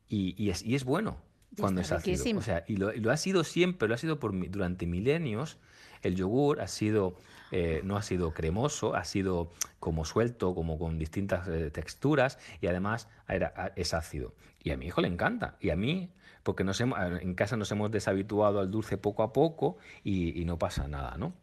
y, 0.08 0.36
y 0.42 0.50
es, 0.50 0.64
y 0.64 0.76
es 0.76 0.84
bueno 0.84 1.18
cuando 1.58 1.82
es 1.82 1.92
ácido. 1.92 2.14
riquísimo. 2.16 2.40
O 2.40 2.44
sea, 2.44 2.64
y 2.68 2.78
lo, 2.78 2.94
y 2.94 3.00
lo 3.00 3.12
ha 3.12 3.18
sido 3.18 3.44
siempre, 3.44 3.88
lo 3.88 3.96
ha 3.96 3.98
sido 3.98 4.20
por, 4.20 4.34
durante 4.52 4.86
milenios. 4.86 5.58
El 6.02 6.16
yogur 6.16 6.62
ha 6.62 6.68
sido, 6.68 7.18
eh, 7.52 7.82
no 7.84 7.98
ha 7.98 8.02
sido 8.02 8.34
cremoso, 8.34 8.96
ha 8.96 9.04
sido 9.04 9.52
como 9.80 10.06
suelto, 10.06 10.54
como 10.56 10.78
con 10.78 10.98
distintas 11.00 11.48
eh, 11.48 11.72
texturas 11.72 12.38
y 12.62 12.68
además 12.68 13.08
era- 13.28 13.54
a- 13.56 13.72
es 13.76 13.94
ácido. 13.94 14.34
Y 14.64 14.72
a 14.72 14.78
mi 14.78 14.88
hijo 14.88 15.02
le 15.02 15.08
encanta. 15.08 15.56
Y 15.60 15.70
a 15.70 15.76
mí, 15.76 16.12
porque 16.44 16.64
nos 16.64 16.80
hemos- 16.82 17.00
en 17.22 17.34
casa 17.36 17.58
nos 17.58 17.72
hemos 17.72 17.92
deshabituado 17.92 18.60
al 18.60 18.70
dulce 18.72 18.98
poco 18.98 19.24
a 19.24 19.32
poco 19.34 19.78
y, 20.04 20.40
y 20.40 20.46
no 20.46 20.58
pasa 20.58 20.88
nada, 20.88 21.16
¿no? 21.18 21.34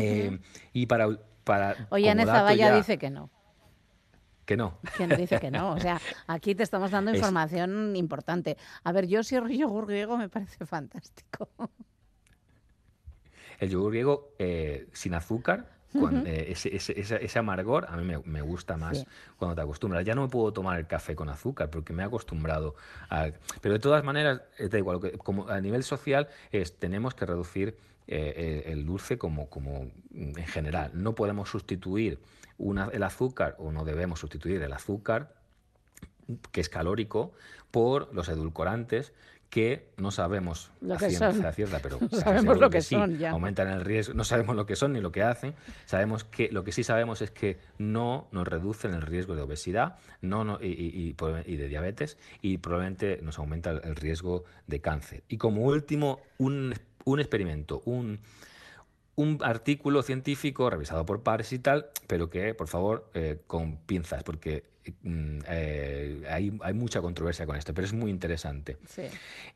Eh, 0.00 0.40
y 0.72 0.86
para... 0.86 1.08
para 1.44 1.76
Oye, 1.90 2.10
Ana 2.10 2.26
Zavalla 2.26 2.56
ya- 2.70 2.76
dice 2.76 2.98
que 2.98 3.08
no. 3.10 3.30
Que 4.44 4.56
no. 4.56 4.78
¿Quién 4.96 5.10
dice 5.10 5.40
que 5.40 5.50
no? 5.50 5.72
O 5.72 5.80
sea, 5.80 6.00
aquí 6.28 6.54
te 6.54 6.62
estamos 6.62 6.90
dando 6.90 7.10
Es- 7.10 7.16
información 7.18 7.96
importante. 7.96 8.56
A 8.84 8.92
ver, 8.92 9.06
yo 9.06 9.22
si 9.24 9.36
yogur 9.56 9.86
griego 9.86 10.16
me 10.16 10.28
parece 10.28 10.64
fantástico. 10.66 11.48
El 13.58 13.70
yogur 13.70 13.90
griego 13.90 14.32
eh, 14.38 14.86
sin 14.92 15.14
azúcar, 15.14 15.74
eh, 16.26 16.48
ese, 16.50 16.76
ese- 16.76 17.00
ese- 17.00 17.24
ese 17.24 17.38
amargor, 17.38 17.86
a 17.88 17.96
mí 17.96 18.04
me, 18.04 18.18
me 18.24 18.42
gusta 18.42 18.76
más 18.76 18.98
Sí. 18.98 19.06
cuando 19.38 19.54
te 19.54 19.62
acostumbras. 19.62 20.04
Ya 20.04 20.14
no 20.14 20.22
me 20.22 20.28
puedo 20.28 20.52
tomar 20.52 20.78
el 20.78 20.86
café 20.86 21.14
con 21.16 21.30
azúcar 21.30 21.70
porque 21.70 21.92
me 21.94 22.02
he 22.02 22.06
acostumbrado 22.06 22.74
a... 23.08 23.30
Pero 23.62 23.72
de 23.74 23.78
todas 23.80 24.04
maneras, 24.04 24.42
eh, 24.58 24.68
da 24.68 24.76
igual, 24.76 25.00
como 25.18 25.48
a 25.48 25.58
nivel 25.60 25.82
social 25.84 26.28
es, 26.52 26.76
tenemos 26.78 27.14
que 27.14 27.24
reducir 27.24 27.78
eh, 28.08 28.64
el, 28.66 28.84
dulce 28.84 29.16
como, 29.16 29.48
como 29.48 29.84
mm, 30.10 30.38
en 30.38 30.46
general. 30.46 30.90
No 30.94 31.14
podemos 31.14 31.48
sustituir 31.48 32.18
una- 32.58 32.90
el 32.92 33.02
azúcar 33.02 33.56
o 33.58 33.72
no 33.72 33.84
debemos 33.84 34.20
sustituir 34.20 34.60
el 34.62 34.72
azúcar 34.74 35.34
que 36.52 36.60
es 36.60 36.68
calórico, 36.68 37.32
por 37.70 38.12
los 38.14 38.28
edulcorantes 38.28 39.12
que 39.50 39.88
no 39.96 40.10
sabemos 40.10 40.70
Lo 40.80 40.96
que 40.96 41.08
ciencia 41.08 41.32
son. 41.32 41.52
cierta, 41.52 41.78
pero 41.80 41.98
No 42.10 42.18
sabemos 42.20 42.58
lo 42.58 42.68
que 42.68 42.82
sí, 42.82 42.94
son 42.94 43.16
ya. 43.18 43.30
aumentan 43.30 43.68
el 43.68 43.84
riesgo, 43.84 44.12
no 44.14 44.24
sabemos 44.24 44.56
lo 44.56 44.66
que 44.66 44.76
son 44.76 44.92
ni 44.92 45.00
lo 45.00 45.12
que 45.12 45.22
hacen, 45.22 45.54
sabemos 45.86 46.24
que 46.24 46.48
lo 46.50 46.64
que 46.64 46.72
sí 46.72 46.82
sabemos 46.84 47.22
es 47.22 47.30
que 47.30 47.58
no 47.78 48.26
nos 48.32 48.46
reducen 48.46 48.92
el 48.92 49.02
riesgo 49.02 49.34
de 49.36 49.42
obesidad 49.42 49.96
no, 50.20 50.44
no- 50.44 50.58
y, 50.60 50.66
y- 50.66 51.16
y 51.46 51.56
de 51.56 51.68
diabetes 51.68 52.18
y 52.42 52.58
probablemente 52.58 53.20
nos 53.22 53.38
aumenta 53.38 53.70
el, 53.70 53.96
riesgo 53.96 54.44
de 54.66 54.80
cáncer. 54.80 55.22
Y 55.28 55.38
como 55.38 55.62
último, 55.62 56.20
un, 56.38 56.74
un 57.04 57.20
experimento, 57.20 57.82
un, 57.86 58.18
un 59.14 59.38
artículo 59.42 60.02
científico 60.02 60.68
revisado 60.68 61.06
por 61.06 61.22
pares 61.22 61.52
y 61.52 61.58
tal, 61.58 61.86
pero 62.06 62.28
que, 62.28 62.52
por 62.52 62.68
favor, 62.68 63.08
eh, 63.14 63.38
con 63.46 63.76
pinzas, 63.78 64.22
porque 64.24 64.64
eh, 65.04 66.24
hay, 66.28 66.56
hay 66.62 66.74
mucha 66.74 67.00
controversia 67.00 67.46
con 67.46 67.56
esto, 67.56 67.74
pero 67.74 67.86
es 67.86 67.92
muy 67.92 68.10
interesante. 68.10 68.76
Sí. 68.88 69.02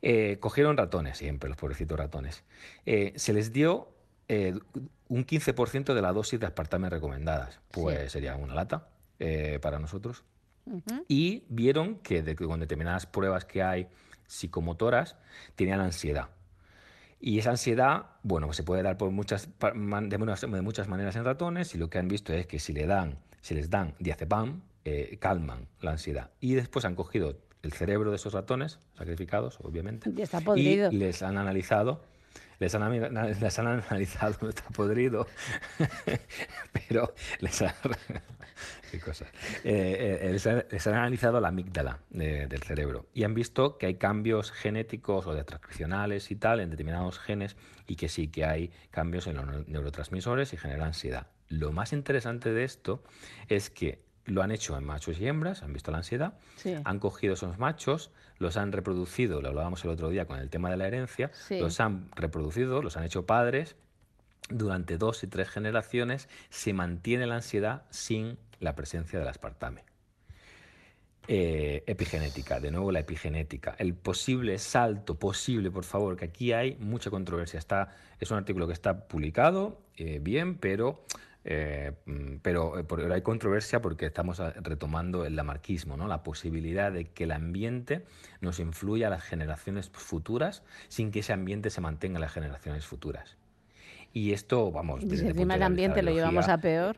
Eh, 0.01 0.37
cogieron 0.39 0.77
ratones, 0.77 1.17
siempre, 1.17 1.49
los 1.49 1.57
pobrecitos 1.57 1.97
ratones. 1.97 2.43
Eh, 2.85 3.13
se 3.15 3.33
les 3.33 3.51
dio 3.53 3.89
eh, 4.27 4.53
un 5.09 5.25
15% 5.25 5.93
de 5.93 6.01
la 6.01 6.13
dosis 6.13 6.39
de 6.39 6.45
aspartame 6.45 6.89
recomendadas, 6.89 7.59
pues 7.71 7.99
Sí. 8.03 8.09
sería 8.09 8.35
una 8.35 8.55
lata 8.55 8.87
eh, 9.19 9.59
para 9.61 9.77
nosotros. 9.79 10.23
Ujú. 10.65 11.05
Y 11.07 11.43
vieron 11.49 11.95
que 11.97 12.21
de- 12.23 12.35
con 12.35 12.59
determinadas 12.59 13.05
pruebas 13.05 13.45
que 13.45 13.61
hay 13.63 13.87
psicomotoras 14.27 15.15
tenían 15.55 15.79
ansiedad. 15.81 16.29
Y 17.19 17.37
esa 17.37 17.51
ansiedad, 17.51 18.05
bueno, 18.23 18.47
pues 18.47 18.57
se 18.57 18.63
puede 18.63 18.81
dar 18.81 18.97
por 18.97 19.11
muchas, 19.11 19.47
de 19.59 20.61
muchas 20.63 20.87
maneras 20.87 21.15
en 21.15 21.23
ratones 21.25 21.75
y 21.75 21.77
lo 21.77 21.89
que 21.89 21.99
han 21.99 22.07
visto 22.07 22.33
es 22.33 22.47
que 22.47 22.57
si, 22.57 22.73
le 22.73 22.87
dan, 22.87 23.17
si 23.41 23.53
les 23.53 23.69
dan 23.69 23.93
diazepam, 23.99 24.61
eh, 24.85 25.17
calman 25.19 25.67
la 25.81 25.91
ansiedad. 25.91 26.31
Y 26.39 26.53
después 26.55 26.85
han 26.85 26.95
cogido 26.95 27.37
el 27.63 27.73
cerebro 27.73 28.09
de 28.09 28.15
esos 28.15 28.33
ratones, 28.33 28.79
sacrificados, 28.97 29.59
obviamente, 29.61 30.09
Y 30.15 30.21
está 30.21 30.41
podrido. 30.41 30.91
y 30.91 30.97
les 30.97 31.21
han 31.21 31.37
analizado, 31.37 32.03
les 32.59 32.73
han, 32.75 33.39
les 33.39 33.59
han 33.59 33.67
analizado, 33.67 34.35
no 34.41 34.49
está 34.49 34.63
podrido, 34.69 35.27
pero 36.73 37.13
les 37.39 37.61
han, 37.61 37.73
qué 38.91 38.99
cosa. 38.99 39.25
Eh, 39.63 40.19
eh, 40.23 40.31
les, 40.31 40.45
han, 40.47 40.65
les 40.69 40.87
han 40.87 40.95
analizado 40.95 41.39
la 41.39 41.49
amígdala 41.49 41.99
de- 42.09 42.47
del 42.47 42.63
cerebro 42.63 43.07
y 43.13 43.23
han 43.23 43.33
visto 43.33 43.77
que 43.77 43.85
hay 43.87 43.95
cambios 43.95 44.51
genéticos 44.51 45.27
o 45.27 45.33
de 45.33 45.43
transcripcionales 45.43 46.31
y 46.31 46.35
tal 46.35 46.59
en 46.59 46.69
determinados 46.69 47.19
genes 47.19 47.55
y 47.87 47.95
que 47.95 48.09
sí 48.09 48.27
que 48.27 48.45
hay 48.45 48.71
cambios 48.89 49.27
en 49.27 49.35
los 49.35 49.45
neu- 49.45 49.65
neurotransmisores 49.67 50.53
y 50.53 50.57
genera 50.57 50.85
ansiedad. 50.85 51.27
Lo 51.47 51.71
más 51.71 51.93
interesante 51.93 52.53
de 52.53 52.63
esto 52.63 53.03
es 53.49 53.69
que 53.69 53.99
lo 54.25 54.41
han 54.43 54.51
hecho 54.51 54.77
en 54.77 54.83
machos 54.83 55.19
y 55.19 55.27
hembras, 55.27 55.63
han 55.63 55.73
visto 55.73 55.91
la 55.91 55.97
ansiedad, 55.97 56.33
Sí. 56.55 56.75
han 56.83 56.99
cogido 56.99 57.33
esos 57.33 57.57
machos, 57.57 58.11
los 58.37 58.57
han 58.57 58.71
reproducido, 58.71 59.41
lo 59.41 59.49
hablábamos 59.49 59.83
el 59.83 59.91
otro 59.91 60.09
día 60.09 60.25
con 60.25 60.39
el 60.39 60.49
tema 60.49 60.69
de 60.69 60.77
la 60.77 60.87
herencia, 60.87 61.31
Sí. 61.33 61.59
los 61.59 61.79
han 61.79 62.09
reproducido, 62.15 62.81
los 62.81 62.97
han 62.97 63.03
hecho 63.03 63.25
padres, 63.25 63.75
durante 64.49 64.97
dos 64.97 65.23
y 65.23 65.27
tres 65.27 65.49
generaciones 65.49 66.27
se 66.49 66.73
mantiene 66.73 67.25
la 67.27 67.35
ansiedad 67.35 67.83
sin 67.89 68.37
la 68.59 68.75
presencia 68.75 69.17
del 69.19 69.27
aspartame. 69.27 69.83
Eh, 71.27 71.83
epigenética, 71.85 72.59
de 72.59 72.71
nuevo 72.71 72.91
la 72.91 72.99
epigenética. 72.99 73.75
El 73.77 73.93
posible 73.93 74.57
salto, 74.57 75.17
posible, 75.19 75.69
por 75.69 75.83
favor, 75.85 76.17
que 76.17 76.25
aquí 76.25 76.51
hay 76.51 76.75
mucha 76.79 77.09
controversia. 77.11 77.59
Está, 77.59 77.95
es 78.19 78.31
un 78.31 78.37
artículo 78.37 78.65
que 78.67 78.73
está 78.73 79.07
publicado, 79.07 79.79
eh, 79.95 80.19
bien, 80.21 80.57
pero, 80.57 81.05
eh, 81.43 81.93
mm, 82.05 82.35
pero, 82.41 82.77
eh, 82.79 82.83
por- 82.83 83.11
hay 83.11 83.21
controversia 83.21 83.81
porque 83.81 84.05
estamos 84.05 84.39
a- 84.39 84.51
retomando 84.51 85.25
el 85.25 85.35
lamarquismo, 85.35 85.97
¿no? 85.97 86.07
la 86.07 86.21
posibilidad 86.23 86.91
de 86.91 87.05
que 87.05 87.23
el 87.23 87.31
ambiente 87.31 88.05
nos 88.41 88.59
influya 88.59 89.07
a 89.07 89.09
las 89.09 89.23
generaciones 89.23 89.89
futuras 89.89 90.63
sin 90.87 91.11
que 91.11 91.19
ese 91.19 91.33
ambiente 91.33 91.69
se 91.69 91.81
mantenga 91.81 92.17
en 92.17 92.21
las 92.21 92.31
generaciones 92.33 92.85
futuras. 92.85 93.37
Y 94.13 94.33
esto, 94.33 94.71
vamos, 94.71 95.03
Y 95.03 95.17
si 95.17 95.25
encima 95.25 95.55
el 95.55 95.63
ambiente 95.63 96.01
lo 96.01 96.11
llevamos 96.11 96.47
a 96.49 96.57
peor. 96.59 96.97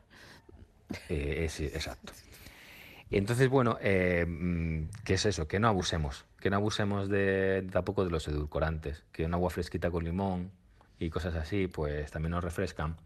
eh, 1.08 1.44
es- 1.44 1.60
exacto. 1.60 2.12
Entonces, 3.10 3.48
bueno, 3.48 3.78
eh, 3.80 4.26
mm, 4.26 4.88
¿qué 5.04 5.14
es 5.14 5.24
eso? 5.26 5.46
Que 5.46 5.60
no 5.60 5.68
abusemos, 5.68 6.24
que 6.40 6.50
no 6.50 6.56
abusemos 6.56 7.08
de, 7.08 7.66
tampoco 7.70 8.04
de 8.04 8.10
los 8.10 8.26
edulcorantes, 8.28 9.04
que 9.12 9.24
un 9.24 9.34
agua 9.34 9.50
fresquita 9.50 9.90
con 9.90 10.04
limón 10.04 10.50
y 10.98 11.10
cosas 11.10 11.34
así, 11.36 11.68
pues 11.68 12.10
también 12.10 12.32
nos 12.32 12.42
refrescan 12.42 12.96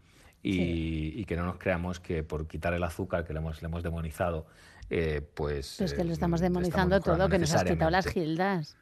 y, 0.41 1.19
y 1.19 1.25
que 1.25 1.35
no 1.35 1.45
nos 1.45 1.57
creamos 1.57 1.99
que 1.99 2.23
por 2.23 2.47
quitar 2.47 2.73
el 2.73 2.83
azúcar 2.83 3.25
que 3.25 3.33
le 3.33 3.39
hemos, 3.39 3.61
le 3.61 3.67
hemos 3.67 3.83
demonizado, 3.83 4.45
eh, 4.89 5.21
pues... 5.33 5.75
Pero 5.77 5.85
es 5.85 5.93
que 5.93 6.01
eh, 6.01 6.05
lo 6.05 6.13
estamos 6.13 6.41
mm, 6.41 6.43
demonizando 6.43 6.99
todo, 6.99 7.29
que 7.29 7.37
nos 7.37 7.53
has 7.53 7.63
quitado 7.63 7.91
las 7.91 8.07
gildas. 8.07 8.77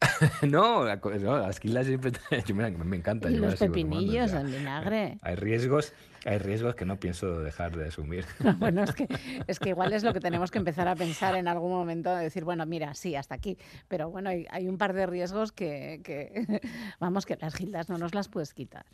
no, 0.42 0.84
las 0.84 1.60
quilas 1.60 1.86
siempre... 1.86 2.12
yo 2.46 2.54
me, 2.54 2.70
me 2.70 2.96
encanta. 2.96 3.30
Y 3.30 3.34
yo 3.36 3.40
me 3.40 3.50
los 3.50 3.58
pepinillos, 3.58 4.32
el 4.32 4.46
vinagre. 4.46 5.18
hay 5.22 5.34
riesgos, 5.34 5.94
hay 6.24 6.38
riesgos 6.38 6.74
que 6.74 6.84
no 6.84 6.96
pienso 6.96 7.40
dejar 7.40 7.76
de 7.76 7.88
asumir. 7.88 8.26
Bueno, 8.58 8.84
es 8.84 8.92
que, 8.92 9.08
es 9.46 9.58
que 9.58 9.70
igual 9.70 9.92
es 9.92 10.04
lo 10.04 10.12
que 10.12 10.20
tenemos 10.20 10.50
que 10.50 10.58
empezar 10.58 10.86
a 10.88 10.94
pensar 10.94 11.34
en 11.36 11.48
algún 11.48 11.72
momento, 11.72 12.14
de 12.14 12.22
decir, 12.22 12.44
bueno, 12.44 12.66
mira, 12.66 12.94
sí, 12.94 13.16
hasta 13.16 13.34
aquí. 13.34 13.58
Pero 13.88 14.10
bueno, 14.10 14.30
hay, 14.30 14.46
hay 14.50 14.68
un 14.68 14.78
par 14.78 14.92
de 14.92 15.06
riesgos 15.06 15.52
que, 15.52 16.00
que, 16.04 16.60
vamos, 17.00 17.26
que 17.26 17.36
las 17.40 17.54
gildas 17.54 17.88
no 17.88 17.98
nos 17.98 18.14
las 18.14 18.28
puedes 18.28 18.52
quitar. 18.52 18.84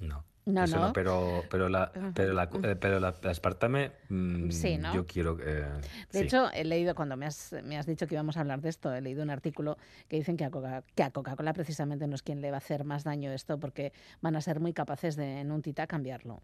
No. 0.00 0.24
No, 0.44 0.64
eso 0.64 0.78
no. 0.80 0.92
pero, 0.92 1.44
pero, 1.50 1.68
la, 1.68 1.92
pero, 2.14 2.32
la, 2.32 2.44
eh, 2.64 2.76
pero 2.76 2.98
la, 2.98 3.14
la 3.22 3.30
aspartame, 3.30 3.92
mm, 4.08 4.50
Sí, 4.50 4.76
¿no? 4.76 4.92
yo 4.92 5.06
quiero... 5.06 5.38
eh, 5.40 5.64
De 6.12 6.18
sí. 6.18 6.24
hecho, 6.24 6.50
he 6.52 6.64
leído, 6.64 6.94
cuando 6.96 7.16
me 7.16 7.26
has, 7.26 7.54
me 7.62 7.78
has 7.78 7.86
dicho 7.86 8.08
que 8.08 8.16
íbamos 8.16 8.36
a 8.36 8.40
hablar 8.40 8.60
de 8.60 8.68
esto, 8.68 8.92
he 8.92 9.00
leído 9.00 9.22
un 9.22 9.30
artículo 9.30 9.78
que 10.08 10.16
dicen 10.16 10.36
que 10.36 10.44
a 10.44 10.50
Coca- 10.50 10.82
que 10.96 11.04
a 11.04 11.10
Coca-Cola 11.12 11.52
precisamente 11.52 12.08
no 12.08 12.16
es 12.16 12.22
quien 12.22 12.40
le 12.40 12.50
va 12.50 12.56
a 12.56 12.58
hacer 12.58 12.82
más 12.84 13.04
daño 13.04 13.30
esto, 13.32 13.60
porque 13.60 13.92
van 14.20 14.34
a 14.34 14.40
ser 14.40 14.58
muy 14.58 14.72
capaces 14.72 15.14
de 15.14 15.40
en 15.40 15.52
un 15.52 15.62
tita 15.62 15.86
cambiarlo. 15.86 16.40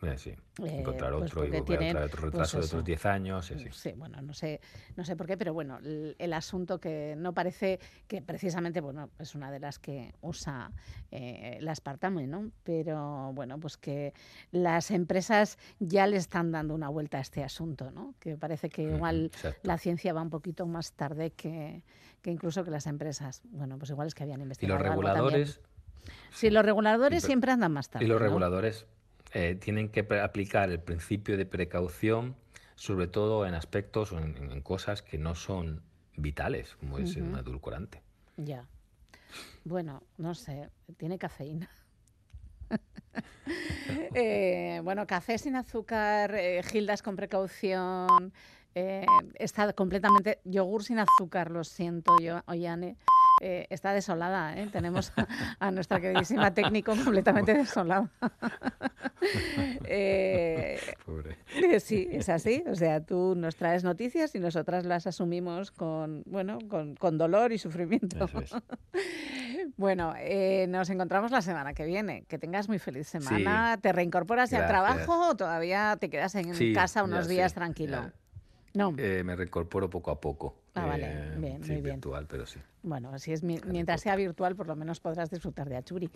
Eh, 0.00 0.16
sí, 0.16 0.30
Eh, 0.30 0.78
encontrar 0.80 1.12
pues 1.12 1.32
otro 1.32 1.44
y 1.44 1.48
volver 1.48 1.62
a 1.62 1.64
tienen, 1.64 1.90
traer 1.90 2.06
otro 2.06 2.20
pues 2.20 2.32
retraso 2.32 2.58
de 2.60 2.64
otros 2.66 2.84
10 2.84 3.06
años. 3.06 3.46
Sí, 3.46 3.58
sí. 3.58 3.68
Sí, 3.72 3.92
bueno, 3.96 4.22
no 4.22 4.32
sé, 4.32 4.60
no 4.96 5.04
sé 5.04 5.16
por 5.16 5.26
qué, 5.26 5.36
pero 5.36 5.52
bueno, 5.52 5.78
el, 5.78 6.14
el 6.20 6.32
asunto 6.34 6.78
que 6.78 7.14
no 7.18 7.32
parece 7.34 7.80
que 8.06 8.22
precisamente, 8.22 8.80
bueno, 8.80 9.10
es 9.18 9.34
una 9.34 9.50
de 9.50 9.58
las 9.58 9.80
que 9.80 10.14
usa 10.20 10.70
eh, 11.10 11.58
la 11.60 11.72
aspartame, 11.72 12.28
¿no? 12.28 12.50
Pero 12.62 13.32
bueno, 13.34 13.58
pues 13.58 13.76
que 13.76 14.14
las 14.52 14.92
empresas 14.92 15.58
ya 15.80 16.06
le 16.06 16.16
están 16.16 16.52
dando 16.52 16.74
una 16.74 16.88
vuelta 16.88 17.18
a 17.18 17.20
este 17.20 17.42
asunto, 17.42 17.90
¿no? 17.90 18.14
Que 18.20 18.36
parece 18.36 18.68
que 18.70 18.82
igual 18.84 19.32
la 19.64 19.78
ciencia 19.78 20.12
va 20.12 20.22
un 20.22 20.30
poquito 20.30 20.64
más 20.66 20.92
tarde 20.92 21.32
que, 21.32 21.82
que 22.22 22.30
incluso 22.30 22.62
que 22.62 22.70
las 22.70 22.86
empresas. 22.86 23.42
Bueno, 23.50 23.78
pues 23.78 23.90
igual 23.90 24.06
es 24.06 24.14
que 24.14 24.22
habían 24.22 24.38
Y 24.40 24.42
investigado. 24.44 24.78
los 24.78 24.88
algo 24.90 25.02
también. 25.02 25.16
reguladores, 25.24 25.60
Sí, 26.30 26.50
los 26.50 26.64
reguladores 26.64 27.22
Y 27.24 27.26
siempre 27.26 27.50
andan 27.52 27.72
más 27.72 27.90
tarde. 27.90 28.04
y 28.04 28.08
los 28.08 28.18
¿no? 28.20 28.26
reguladores 28.26 28.86
eh, 29.32 29.56
tienen 29.60 29.88
que 29.90 30.00
aplicar 30.20 30.70
el 30.70 30.80
principio 30.80 31.36
de 31.36 31.46
precaución, 31.46 32.36
sobre 32.74 33.06
todo 33.06 33.46
en 33.46 33.54
aspectos 33.54 34.12
o 34.12 34.18
en, 34.18 34.36
en 34.36 34.60
cosas 34.62 35.02
que 35.02 35.18
no 35.18 35.34
son 35.34 35.82
vitales, 36.16 36.76
como 36.76 36.98
es 36.98 37.16
un 37.16 37.30
Ujú. 37.30 37.38
edulcorante. 37.38 38.02
Ya. 38.36 38.66
Bueno, 39.64 40.02
no 40.16 40.34
sé, 40.34 40.70
tiene 40.96 41.18
cafeína. 41.18 41.68
Eh, 44.14 44.80
bueno, 44.84 45.06
café 45.06 45.38
sin 45.38 45.56
azúcar, 45.56 46.34
eh, 46.34 46.62
gildas 46.62 47.02
con 47.02 47.16
precaución, 47.16 48.32
eh, 48.74 49.06
está 49.34 49.72
completamente... 49.72 50.40
Yogur 50.44 50.84
sin 50.84 50.98
azúcar, 50.98 51.50
lo 51.50 51.64
siento, 51.64 52.18
yo, 52.20 52.42
Ollane. 52.46 52.96
Eh, 53.40 53.66
está 53.70 53.92
desolada, 53.92 54.56
¿eh? 54.58 54.68
Tenemos 54.72 55.12
a, 55.16 55.26
a 55.66 55.70
nuestra 55.70 56.00
queridísima 56.00 56.52
técnico 56.54 56.92
completamente 56.96 57.54
desolada. 57.54 58.10
Eh, 59.90 60.78
Pobre. 61.04 61.36
eh, 61.56 61.80
Sí, 61.80 62.08
es 62.10 62.28
así. 62.28 62.62
O 62.66 62.74
sea, 62.74 63.00
tú 63.00 63.34
nos 63.36 63.56
traes 63.56 63.84
noticias 63.84 64.34
y 64.34 64.38
nosotras 64.38 64.84
las 64.84 65.06
asumimos 65.06 65.70
con, 65.70 66.22
bueno, 66.26 66.58
con, 66.68 66.94
con 66.96 67.18
dolor 67.18 67.52
y 67.52 67.58
sufrimiento. 67.58 68.24
Eso 68.24 68.40
es. 68.40 68.50
Bueno, 69.76 70.14
eh, 70.18 70.66
nos 70.68 70.88
encontramos 70.90 71.30
la 71.30 71.42
semana 71.42 71.72
que 71.74 71.84
viene. 71.84 72.24
Que 72.26 72.38
tengas 72.38 72.68
muy 72.68 72.78
feliz 72.78 73.06
semana. 73.08 73.78
¿Te 73.80 73.92
reincorporas 73.92 74.50
ya 74.50 74.60
al 74.60 74.66
trabajo 74.66 75.28
o 75.28 75.36
todavía 75.36 75.96
te 76.00 76.08
quedas 76.10 76.34
en 76.34 76.54
Sí, 76.54 76.72
casa 76.72 77.04
unos 77.04 77.26
sí, 77.26 77.34
días 77.34 77.52
ya. 77.52 77.54
tranquilo? 77.56 78.10
No. 78.74 78.94
Eh, 78.96 79.22
me 79.24 79.36
reincorporo 79.36 79.88
poco 79.90 80.10
a 80.10 80.20
poco. 80.20 80.56
Ah, 80.82 80.86
vale, 80.86 81.06
Eh, 81.06 81.34
bien, 81.38 81.62
sí, 81.64 81.72
muy 81.72 81.80
bien. 81.82 81.96
virtual, 81.96 82.26
pero 82.26 82.46
sí. 82.46 82.60
Bueno, 82.82 83.10
así 83.12 83.32
es. 83.32 83.42
mi- 83.42 83.60
Mientras 83.66 84.00
sea 84.00 84.16
virtual, 84.16 84.54
por 84.56 84.66
lo 84.66 84.76
menos 84.76 85.00
podrás 85.00 85.30
disfrutar 85.30 85.68
de 85.68 85.76
Achuri. 85.76 86.10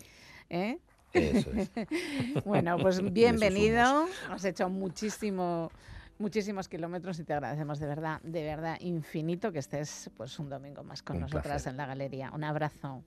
¿eh? 0.49 0.79
Eso 1.13 1.51
es. 1.51 1.71
Bueno, 2.45 2.77
pues 2.79 3.01
bienvenido. 3.13 4.07
Has 4.29 4.45
hecho 4.45 4.69
muchísimo, 4.69 5.69
muchísimos 6.17 6.67
kilómetros 6.67 7.19
y 7.19 7.23
te 7.23 7.33
agradecemos 7.33 7.79
de 7.79 7.87
verdad, 7.87 8.21
de 8.23 8.43
verdad, 8.43 8.77
infinito 8.79 9.51
que 9.51 9.59
estés 9.59 10.09
pues 10.17 10.39
un 10.39 10.49
domingo 10.49 10.83
más 10.83 11.03
con 11.03 11.17
Un 11.17 11.21
nosotras 11.23 11.45
placer. 11.63 11.71
en 11.71 11.77
la 11.77 11.85
galería. 11.85 12.31
Un 12.33 12.43
abrazo. 12.43 13.03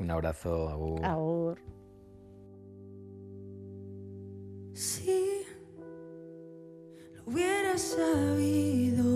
Un 0.00 0.10
abrazo. 0.10 0.68
Agur. 0.68 1.04
Agur. 1.04 1.58
Si 4.72 5.44
lo 7.14 7.22
hubiera 7.32 7.78
sabido 7.78 9.13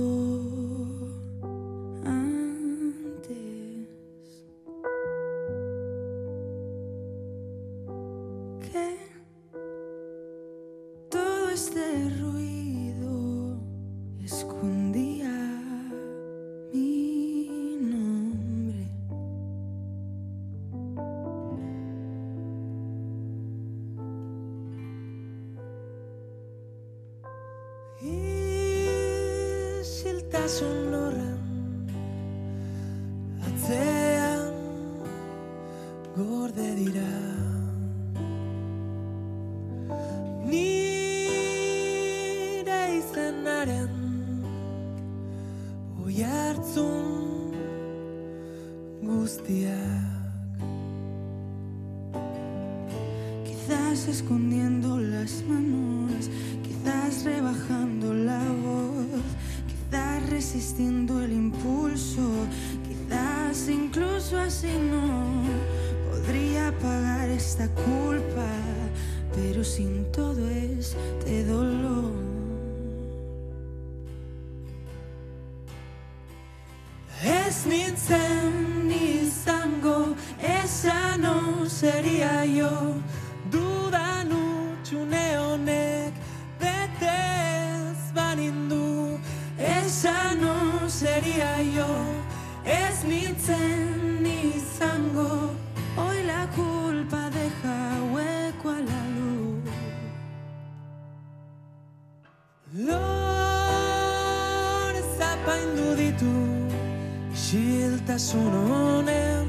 Maitasun 108.18 108.54
honen 108.70 109.46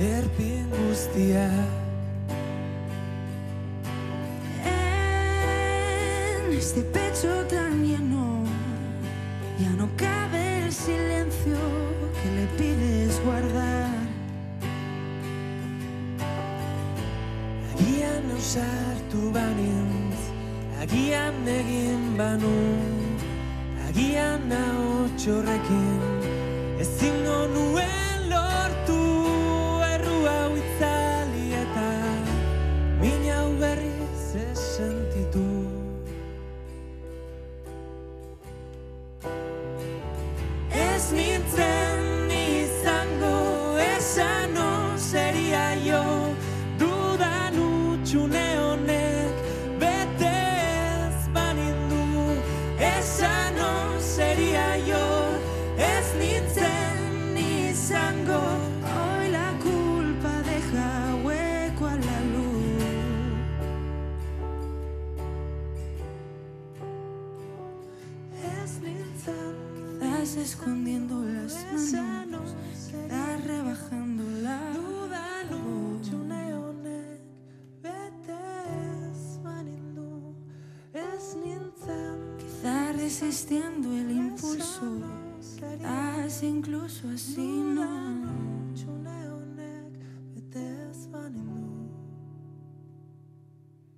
erpin 0.00 0.66
guztia 0.70 1.48
En 4.64 6.52
este 6.52 6.82
pecho 6.82 7.32
tan 7.48 7.82
lleno 7.82 8.44
ya 9.58 9.70
no 9.70 9.88
cabe 9.96 10.64
el 10.64 10.72
silencio 10.72 11.56
que 12.20 12.28
le 12.36 12.46
pides 12.58 13.20
guardar. 13.24 13.88
Agian 17.72 18.30
ausartu 18.36 19.32
banintz, 19.32 20.20
agian 20.82 21.48
egin 21.48 22.18
banu 22.18 22.58
Agian 23.88 24.52
ahots 24.52 24.95
horrekin, 25.24 26.00
ezingo 26.80 27.38
nuen 27.54 28.05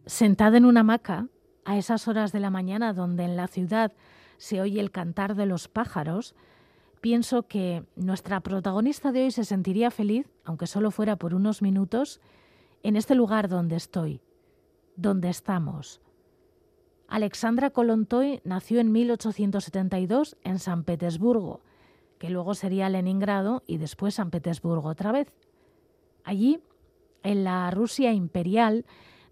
Sentada 0.07 0.57
en 0.57 0.65
una 0.65 0.81
hamaca, 0.81 1.29
a 1.65 1.77
esas 1.77 2.09
horas 2.09 2.33
de 2.33 2.41
la 2.41 2.49
mañana 2.49 2.95
donde 2.95 3.25
en 3.25 3.37
la 3.37 3.47
ciudad 3.47 3.93
se 4.39 4.63
oye 4.63 4.81
el 4.81 4.91
cantar 4.91 5.35
de 5.35 5.45
los 5.45 5.69
pájaros, 5.69 6.35
pienso 7.03 7.43
que 7.43 7.85
nuestra 7.95 8.41
protagonista 8.41 9.13
de 9.13 9.25
hoy 9.25 9.31
se 9.31 9.45
sentiría 9.45 9.91
feliz, 9.91 10.27
aunque 10.45 10.67
solo 10.67 10.91
fuera 10.91 11.17
por 11.17 11.35
unos 11.35 11.61
minutos, 11.61 12.21
en 12.83 12.97
este 12.97 13.15
lugar 13.15 13.49
donde 13.49 13.77
estoy, 13.77 14.23
donde 14.97 15.29
estamos. 15.29 16.01
Alexandra 17.07 17.71
Kolontoy 17.71 18.41
nació 18.45 18.81
en 18.81 18.91
1872 18.93 20.37
en 20.43 20.59
San 20.59 20.85
Petersburgo, 20.85 21.61
que 22.19 22.31
luego 22.31 22.55
sería 22.55 22.89
Leningrado 22.89 23.63
y 23.67 23.79
después 23.79 24.15
San 24.15 24.31
Petersburgo 24.31 24.89
otra 24.89 25.13
vez. 25.13 25.33
Allí, 26.25 26.61
en 27.23 27.45
la 27.45 27.71
Rusia 27.71 28.13
imperial, 28.13 28.85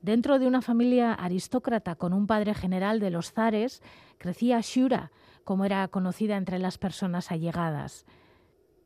dentro 0.03 0.39
de 0.39 0.47
una 0.47 0.63
familia 0.63 1.13
aristócrata 1.13 1.97
con 1.97 2.13
un 2.13 2.27
padre 2.27 2.55
general 2.55 3.01
de 3.01 3.11
los 3.11 3.33
zares, 3.33 3.83
crecía 4.19 4.61
Shura, 4.63 5.11
como 5.45 5.65
era 5.65 5.87
conocida 5.89 6.37
entre 6.37 6.59
las 6.59 6.79
personas 6.79 7.31
allegadas. 7.31 8.07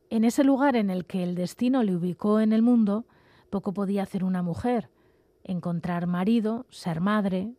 En 0.09 0.23
ese 0.23 0.43
lugar 0.43 0.75
en 0.75 0.89
el 0.89 1.05
que 1.05 1.23
el 1.23 1.35
destino 1.35 1.83
le 1.83 1.95
ubicó 1.95 2.39
en 2.39 2.53
el 2.53 2.61
mundo, 2.61 3.05
poco 3.49 3.73
podía 3.73 4.03
hacer 4.03 4.23
una 4.23 4.41
mujer. 4.41 4.89
Encontrar 5.43 6.05
marido, 6.05 6.65
ser 6.69 7.01
madre, 7.01 7.53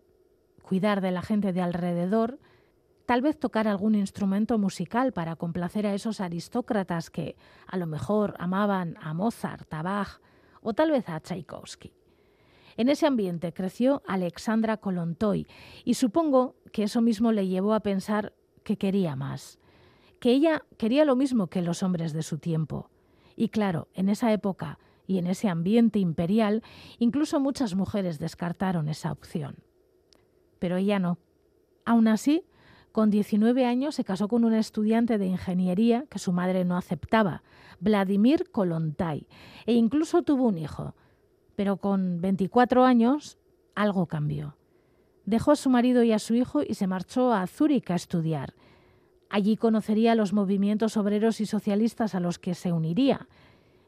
cuidar 0.63 1.01
de 1.01 1.11
la 1.11 1.23
gente 1.23 1.53
de 1.53 1.63
alrededor, 1.63 2.39
tal 3.07 3.23
vez 3.23 3.39
tocar 3.39 3.69
algún 3.69 3.95
instrumento 3.95 4.59
musical 4.59 5.13
para 5.13 5.37
complacer 5.37 5.87
a 5.87 5.95
esos 5.95 6.21
aristócratas 6.21 7.11
que 7.11 7.37
a 7.67 7.77
lo 7.77 7.87
mejor 7.87 8.35
amaban 8.39 8.97
a 9.01 9.15
Mozart, 9.15 9.73
a 9.73 9.83
Bach 9.83 10.21
o 10.61 10.75
tal 10.75 10.91
vez 10.91 11.09
a 11.09 11.21
Tchaikovsky. 11.21 11.93
En 12.77 12.89
ese 12.89 13.07
ambiente 13.07 13.53
creció 13.53 14.03
Alexandra 14.07 14.79
Kolontoy 14.79 15.47
y 15.85 15.95
supongo 15.95 16.57
que 16.73 16.85
eso 16.85 17.01
mismo 17.01 17.33
le 17.33 17.47
llevó 17.47 17.75
a 17.75 17.81
pensar 17.81 18.33
que 18.65 18.79
quería 18.79 19.17
más, 19.17 19.59
que 20.21 20.31
ella 20.31 20.65
quería 20.79 21.05
lo 21.05 21.17
mismo 21.17 21.49
que 21.49 21.63
los 21.63 21.83
hombres 21.83 22.13
de 22.13 22.23
su 22.23 22.39
tiempo. 22.39 22.91
Y 23.37 23.49
claro, 23.49 23.89
en 23.95 24.09
esa 24.09 24.33
época 24.33 24.79
y 25.07 25.19
en 25.19 25.27
ese 25.27 25.49
ambiente 25.49 25.99
imperial, 25.99 26.63
incluso 26.99 27.41
muchas 27.41 27.75
mujeres 27.75 28.19
descartaron 28.19 28.89
esa 28.89 29.13
opción. 29.13 29.57
Pero 30.59 30.77
ella 30.77 30.99
no. 30.99 31.19
Aún 31.85 32.07
así, 32.09 32.45
con 32.93 33.11
19 33.11 33.65
años 33.65 33.95
se 33.95 34.05
casó 34.05 34.29
con 34.29 34.45
un 34.45 34.55
estudiante 34.55 35.19
de 35.19 35.27
ingeniería 35.27 36.05
que 36.09 36.19
su 36.19 36.33
madre 36.33 36.65
no 36.65 36.77
aceptaba, 36.77 37.43
Vladimir 37.81 38.51
Kolontai, 38.51 39.27
e 39.67 39.73
incluso 39.73 40.23
tuvo 40.23 40.47
un 40.47 40.59
hijo. 40.59 40.95
Pero 41.57 41.79
con 41.79 42.21
24 42.21 42.85
años 42.85 43.39
algo 43.75 44.07
cambió. 44.07 44.57
Dejó 45.25 45.53
a 45.53 45.57
su 45.57 45.71
marido 45.71 46.03
y 46.03 46.13
a 46.13 46.19
su 46.19 46.35
hijo 46.35 46.63
y 46.63 46.75
se 46.75 46.87
marchó 46.87 47.33
a 47.33 47.47
Zúrich 47.47 47.91
a 47.91 47.95
estudiar. 47.95 48.55
Allí 49.31 49.57
conocería 49.57 50.15
los 50.15 50.33
movimientos 50.33 50.97
obreros 50.97 51.41
y 51.41 51.47
socialistas 51.47 52.15
a 52.15 52.21
los 52.21 52.39
que 52.39 52.55
se 52.55 52.73
uniría. 52.73 53.29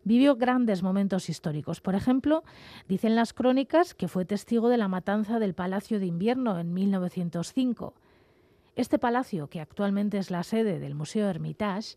Vivió 0.04 0.36
grandes 0.36 0.82
momentos 0.82 1.28
históricos. 1.28 1.80
Por 1.80 1.94
ejemplo, 1.94 2.44
dicen 2.88 3.14
las 3.16 3.32
crónicas 3.32 3.94
que 3.94 4.08
fue 4.08 4.24
testigo 4.24 4.68
de 4.68 4.78
la 4.78 4.88
matanza 4.88 5.38
del 5.38 5.54
Palacio 5.54 5.98
de 5.98 6.06
Invierno 6.06 6.58
en 6.58 6.72
1905. 6.72 7.94
Este 8.76 8.98
palacio, 8.98 9.48
que 9.48 9.60
actualmente 9.60 10.18
es 10.18 10.30
la 10.30 10.42
sede 10.42 10.80
del 10.80 10.94
Museo 10.94 11.28
Hermitage, 11.28 11.96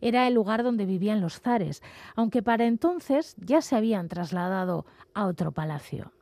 era 0.00 0.26
el 0.26 0.34
lugar 0.34 0.62
donde 0.62 0.84
vivían 0.84 1.20
los 1.20 1.40
zares, 1.40 1.82
aunque 2.16 2.42
para 2.42 2.66
entonces 2.66 3.36
ya 3.38 3.62
se 3.62 3.76
habían 3.76 4.08
trasladado 4.08 4.86
a 5.14 5.26
otro 5.26 5.52
palacio. 5.52 6.12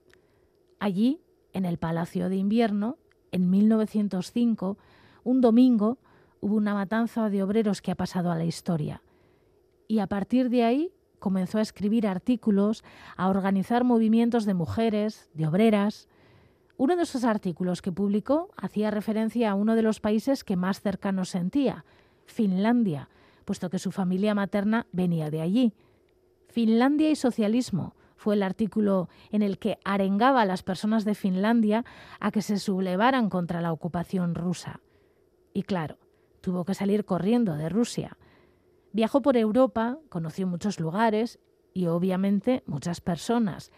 Allí, 0.79 1.21
en 1.53 1.65
el 1.65 1.79
Palacio 1.79 2.29
de 2.29 2.37
Invierno, 2.37 2.99
en 3.33 3.49
1905, 3.49 4.77
un 5.25 5.41
domingo, 5.41 5.99
hubo 6.41 6.57
una 6.57 6.75
matanza 6.75 7.31
de 7.31 7.43
obreros 7.43 7.81
que 7.81 7.91
ha 7.91 7.95
pasado 7.95 8.31
a 8.31 8.37
la 8.37 8.45
historia. 8.45 9.03
Y 9.89 10.01
a 10.01 10.07
partir 10.07 10.51
de 10.51 10.65
ahí 10.65 10.93
comenzó 11.19 11.57
a 11.57 11.63
escribir 11.63 12.07
artículos, 12.07 12.85
a 13.17 13.31
organizar 13.31 13.83
movimientos 13.83 14.45
de 14.45 14.53
mujeres, 14.53 15.31
de 15.33 15.47
obreras. 15.47 16.09
Uno 16.77 16.97
de 16.97 17.05
esos 17.05 17.25
artículos 17.25 17.83
que 17.83 17.93
publicó 17.93 18.51
hacía 18.57 18.91
referencia 18.91 19.51
a 19.51 19.55
uno 19.55 19.77
de 19.77 19.83
los 19.83 20.01
países 20.01 20.43
que 20.43 20.57
más 20.57 20.81
cercano 20.81 21.25
sentía, 21.25 21.85
Finlandia, 22.27 23.09
puesto 23.45 23.71
que 23.71 23.79
su 23.79 23.93
familia 23.93 24.35
materna 24.35 24.87
venía 24.91 25.31
de 25.31 25.41
allí. 25.41 25.75
Finlandia 26.49 27.11
y 27.11 27.17
socialismo 27.17 27.95
fue 28.17 28.35
el 28.35 28.43
artículo 28.43 29.09
en 29.31 29.43
el 29.43 29.59
que 29.59 29.79
arengaba 29.85 30.43
a 30.43 30.47
las 30.47 30.63
personas 30.63 31.05
de 31.05 31.15
Finlandia 31.15 31.85
a 32.21 32.31
que 32.31 32.43
se 32.43 32.59
sublevaran 32.59 33.29
contra 33.29 33.61
la 33.61 33.73
ocupación 33.73 34.35
rusa. 34.35 34.81
Y 35.53 35.63
claro, 35.63 35.99
tuvo 36.41 36.65
que 36.65 36.75
salir 36.75 37.05
corriendo 37.05 37.55
de 37.55 37.69
Rusia. 37.69 38.17
Viajó 38.93 39.23
por 39.23 39.37
Europa, 39.37 39.99
conoció 40.09 40.47
muchos 40.47 40.81
lugares 40.81 41.39
y 41.73 41.87
obviamente 41.87 42.63
muchas 42.67 43.01
personas. 43.01 43.73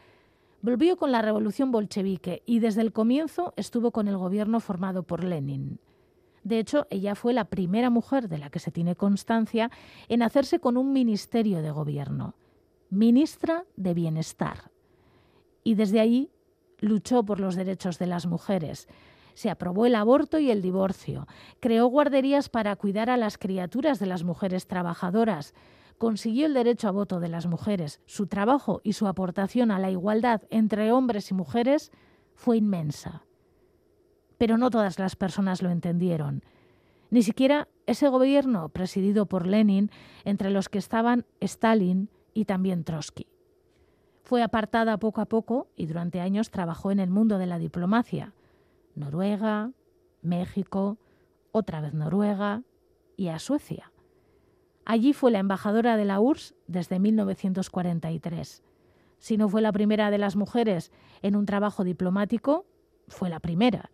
Volvió 0.62 0.96
con 0.96 1.12
la 1.12 1.22
revolución 1.22 1.70
bolchevique 1.70 2.42
y 2.46 2.58
desde 2.58 2.80
el 2.80 2.92
comienzo 2.92 3.52
estuvo 3.56 3.90
con 3.90 4.08
el 4.08 4.16
gobierno 4.16 4.60
formado 4.60 5.02
por 5.02 5.22
Lenin. 5.22 5.78
De 6.42 6.58
hecho, 6.58 6.86
ella 6.90 7.14
fue 7.14 7.32
la 7.32 7.46
primera 7.46 7.90
mujer 7.90 8.28
de 8.28 8.38
la 8.38 8.50
que 8.50 8.60
se 8.60 8.70
tiene 8.70 8.94
constancia 8.94 9.70
en 10.08 10.22
hacerse 10.22 10.60
con 10.60 10.76
un 10.76 10.92
ministerio 10.92 11.60
de 11.60 11.72
gobierno, 11.72 12.36
ministra 12.88 13.64
de 13.76 13.94
Bienestar. 13.94 14.70
Y 15.64 15.74
desde 15.74 15.98
ahí 15.98 16.30
luchó 16.78 17.24
por 17.24 17.40
los 17.40 17.56
derechos 17.56 17.98
de 17.98 18.06
las 18.06 18.26
mujeres. 18.26 18.86
Se 19.34 19.50
aprobó 19.50 19.86
el 19.86 19.96
aborto 19.96 20.38
y 20.38 20.50
el 20.50 20.62
divorcio, 20.62 21.26
creó 21.60 21.86
guarderías 21.86 22.48
para 22.48 22.76
cuidar 22.76 23.10
a 23.10 23.16
las 23.16 23.38
criaturas 23.38 23.98
de 23.98 24.06
las 24.06 24.22
mujeres 24.22 24.66
trabajadoras, 24.66 25.52
consiguió 25.98 26.46
el 26.46 26.54
derecho 26.54 26.88
a 26.88 26.92
voto 26.92 27.20
de 27.20 27.28
las 27.28 27.46
mujeres. 27.46 28.00
Su 28.06 28.26
trabajo 28.26 28.80
y 28.84 28.92
su 28.92 29.06
aportación 29.06 29.70
a 29.70 29.78
la 29.78 29.90
igualdad 29.90 30.42
entre 30.50 30.92
hombres 30.92 31.30
y 31.30 31.34
mujeres 31.34 31.92
fue 32.34 32.58
inmensa. 32.58 33.24
Pero 34.38 34.58
no 34.58 34.70
todas 34.70 34.98
las 34.98 35.16
personas 35.16 35.62
lo 35.62 35.70
entendieron. 35.70 36.42
Ni 37.10 37.22
siquiera 37.22 37.68
ese 37.86 38.08
gobierno 38.08 38.68
presidido 38.68 39.26
por 39.26 39.46
Lenin, 39.46 39.90
entre 40.24 40.50
los 40.50 40.68
que 40.68 40.78
estaban 40.78 41.24
Stalin 41.40 42.10
y 42.34 42.44
también 42.44 42.84
Trotsky. 42.84 43.28
Fue 44.22 44.42
apartada 44.42 44.98
poco 44.98 45.20
a 45.20 45.26
poco 45.26 45.68
y 45.76 45.86
durante 45.86 46.20
años 46.20 46.50
trabajó 46.50 46.90
en 46.90 46.98
el 46.98 47.10
mundo 47.10 47.38
de 47.38 47.46
la 47.46 47.58
diplomacia. 47.58 48.34
Noruega, 48.96 49.70
México, 50.20 50.98
otra 51.52 51.80
vez 51.80 51.94
Noruega 51.94 52.62
y 53.16 53.28
a 53.28 53.38
Suecia. 53.38 53.92
Allí 54.86 55.12
fue 55.12 55.32
la 55.32 55.40
embajadora 55.40 55.96
de 55.96 56.04
la 56.04 56.20
URSS 56.20 56.54
desde 56.68 57.00
1943. 57.00 58.62
Si 59.18 59.36
no 59.36 59.48
fue 59.48 59.60
la 59.60 59.72
primera 59.72 60.12
de 60.12 60.18
las 60.18 60.36
mujeres 60.36 60.92
en 61.22 61.34
un 61.34 61.44
trabajo 61.44 61.82
diplomático, 61.82 62.66
fue 63.08 63.28
la 63.28 63.40
primera. 63.40 63.90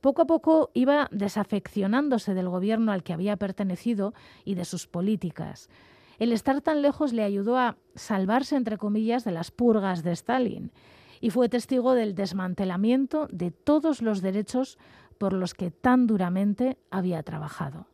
Poco 0.00 0.22
a 0.22 0.26
poco 0.26 0.70
iba 0.74 1.08
desafeccionándose 1.12 2.34
del 2.34 2.48
gobierno 2.48 2.90
al 2.90 3.04
que 3.04 3.12
había 3.12 3.36
pertenecido 3.36 4.14
y 4.44 4.56
de 4.56 4.64
sus 4.64 4.88
políticas. 4.88 5.70
El 6.18 6.32
estar 6.32 6.60
tan 6.60 6.82
lejos 6.82 7.12
le 7.12 7.22
ayudó 7.22 7.56
a 7.56 7.76
salvarse, 7.94 8.56
entre 8.56 8.78
comillas, 8.78 9.24
de 9.24 9.30
las 9.30 9.52
purgas 9.52 10.02
de 10.02 10.10
Stalin 10.10 10.72
y 11.20 11.30
fue 11.30 11.48
testigo 11.48 11.94
del 11.94 12.16
desmantelamiento 12.16 13.28
de 13.30 13.52
todos 13.52 14.02
los 14.02 14.22
derechos 14.22 14.76
por 15.18 15.32
los 15.32 15.54
que 15.54 15.70
tan 15.70 16.08
duramente 16.08 16.78
había 16.90 17.22
trabajado. 17.22 17.86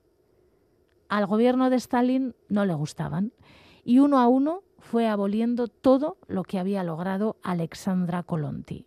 Al 1.12 1.26
gobierno 1.26 1.68
de 1.68 1.76
Stalin 1.76 2.34
no 2.48 2.64
le 2.64 2.72
gustaban 2.72 3.34
y 3.84 3.98
uno 3.98 4.18
a 4.18 4.28
uno 4.28 4.62
fue 4.78 5.08
aboliendo 5.08 5.68
todo 5.68 6.16
lo 6.26 6.42
que 6.42 6.58
había 6.58 6.82
logrado 6.84 7.36
Alexandra 7.42 8.22
Kolonti. 8.22 8.86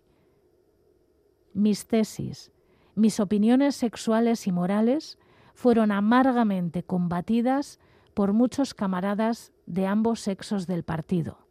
Mis 1.53 1.85
tesis, 1.85 2.51
mis 2.95 3.19
opiniones 3.19 3.75
sexuales 3.75 4.47
y 4.47 4.51
morales 4.51 5.19
fueron 5.53 5.91
amargamente 5.91 6.81
combatidas 6.81 7.79
por 8.15 8.33
muchos 8.33 8.73
camaradas 8.73 9.53
de 9.67 9.85
ambos 9.85 10.19
sexos 10.19 10.65
del 10.65 10.81
partido. 10.81 11.45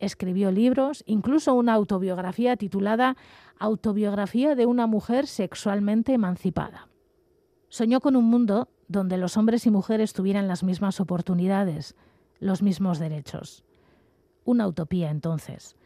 Escribió 0.00 0.50
libros, 0.50 1.02
incluso 1.06 1.54
una 1.54 1.72
autobiografía 1.72 2.58
titulada 2.58 3.16
Autobiografía 3.58 4.54
de 4.54 4.66
una 4.66 4.86
mujer 4.86 5.26
sexualmente 5.26 6.12
emancipada. 6.12 6.90
Soñó 7.70 8.02
con 8.02 8.16
un 8.16 8.26
mundo 8.26 8.68
donde 8.88 9.16
los 9.16 9.36
hombres 9.36 9.66
y 9.66 9.70
mujeres 9.70 10.12
tuvieran 10.12 10.48
las 10.48 10.62
mismas 10.62 11.00
oportunidades, 11.00 11.96
los 12.38 12.62
mismos 12.62 12.98
derechos. 12.98 13.64
Una 14.44 14.66
utopía 14.66 15.10
entonces. 15.10 15.76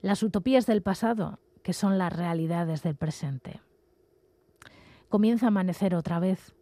Las 0.00 0.22
utopías 0.22 0.66
del 0.66 0.82
pasado, 0.82 1.38
que 1.62 1.72
son 1.72 1.98
las 1.98 2.12
realidades 2.12 2.82
del 2.82 2.96
presente. 2.96 3.60
Comienza 5.08 5.46
a 5.46 5.48
amanecer 5.48 5.94
otra 5.94 6.18
vez. 6.18 6.54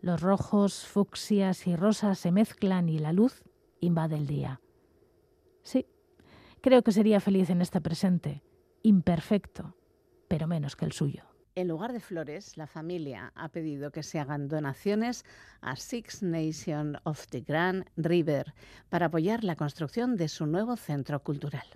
Los 0.00 0.20
rojos, 0.20 0.86
fucsias 0.86 1.66
y 1.66 1.76
rosas 1.76 2.18
se 2.18 2.32
mezclan 2.32 2.88
y 2.88 2.98
la 2.98 3.12
luz 3.12 3.44
invade 3.80 4.16
el 4.16 4.26
día. 4.26 4.60
Sí, 5.62 5.86
creo 6.60 6.82
que 6.82 6.92
sería 6.92 7.20
feliz 7.20 7.50
en 7.50 7.60
este 7.60 7.80
presente, 7.80 8.42
imperfecto, 8.82 9.74
pero 10.28 10.46
menos 10.46 10.76
que 10.76 10.84
el 10.84 10.92
suyo. 10.92 11.24
En 11.58 11.66
lugar 11.66 11.92
de 11.92 11.98
flores, 11.98 12.56
la 12.56 12.68
familia 12.68 13.32
ha 13.34 13.48
pedido 13.48 13.90
que 13.90 14.04
se 14.04 14.20
hagan 14.20 14.46
donaciones 14.46 15.24
a 15.60 15.74
Six 15.74 16.22
Nations 16.22 16.96
of 17.02 17.26
the 17.30 17.40
Grand 17.40 17.84
River 17.96 18.54
para 18.88 19.06
apoyar 19.06 19.42
la 19.42 19.56
construcción 19.56 20.16
de 20.16 20.28
su 20.28 20.46
nuevo 20.46 20.76
centro 20.76 21.20
cultural. 21.20 21.66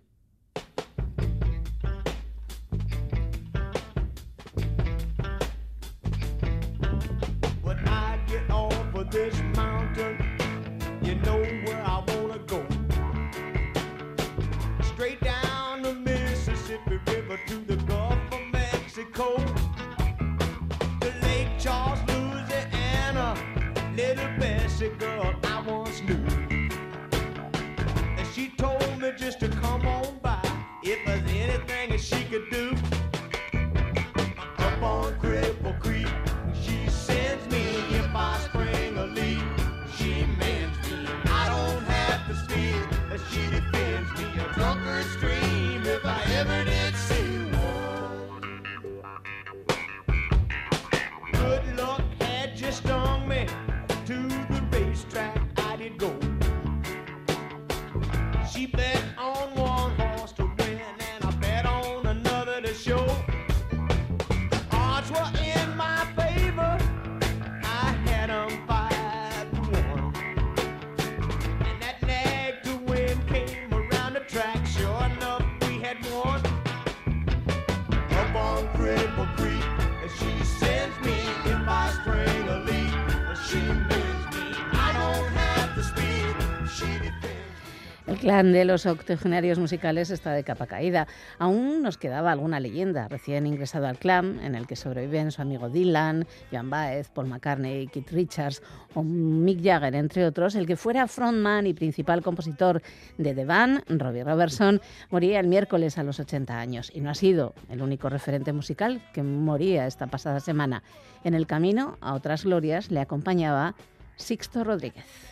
Clan 88.22 88.52
de 88.52 88.64
los 88.64 88.86
octogenarios 88.86 89.58
musicales 89.58 90.10
está 90.10 90.30
de 90.30 90.44
capa 90.44 90.68
caída. 90.68 91.08
Aún 91.40 91.82
nos 91.82 91.98
quedaba 91.98 92.30
alguna 92.30 92.60
leyenda 92.60 93.08
recién 93.08 93.48
ingresado 93.48 93.88
al 93.88 93.98
clan, 93.98 94.38
en 94.44 94.54
el 94.54 94.68
que 94.68 94.76
sobreviven 94.76 95.32
su 95.32 95.42
amigo 95.42 95.68
Dylan, 95.68 96.28
Joan 96.52 96.70
Baez, 96.70 97.08
Paul 97.08 97.26
McCartney, 97.26 97.88
Keith 97.88 98.12
Richards 98.12 98.62
o 98.94 99.02
Mick 99.02 99.60
Jagger, 99.60 99.96
entre 99.96 100.24
otros. 100.24 100.54
El 100.54 100.68
que 100.68 100.76
fuera 100.76 101.08
frontman 101.08 101.66
y 101.66 101.74
principal 101.74 102.22
compositor 102.22 102.80
de 103.18 103.34
The 103.34 103.44
Band, 103.44 103.82
Robbie 103.88 104.22
Robertson, 104.22 104.80
moría 105.10 105.40
el 105.40 105.48
miércoles 105.48 105.98
a 105.98 106.04
los 106.04 106.20
80 106.20 106.60
años 106.60 106.92
y 106.94 107.00
no 107.00 107.10
ha 107.10 107.16
sido 107.16 107.54
el 107.70 107.82
único 107.82 108.08
referente 108.08 108.52
musical 108.52 109.02
que 109.12 109.24
moría 109.24 109.88
esta 109.88 110.06
pasada 110.06 110.38
semana. 110.38 110.84
En 111.24 111.34
el 111.34 111.48
camino 111.48 111.98
a 112.00 112.14
otras 112.14 112.44
glorias 112.44 112.92
le 112.92 113.00
acompañaba 113.00 113.74
Sixto 114.14 114.62
Rodríguez. 114.62 115.31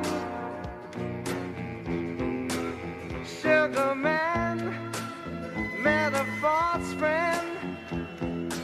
Sugar 3.41 3.95
man 3.95 4.59
met 5.81 6.13
a 6.13 6.23
false 6.39 6.93
friend 6.93 7.57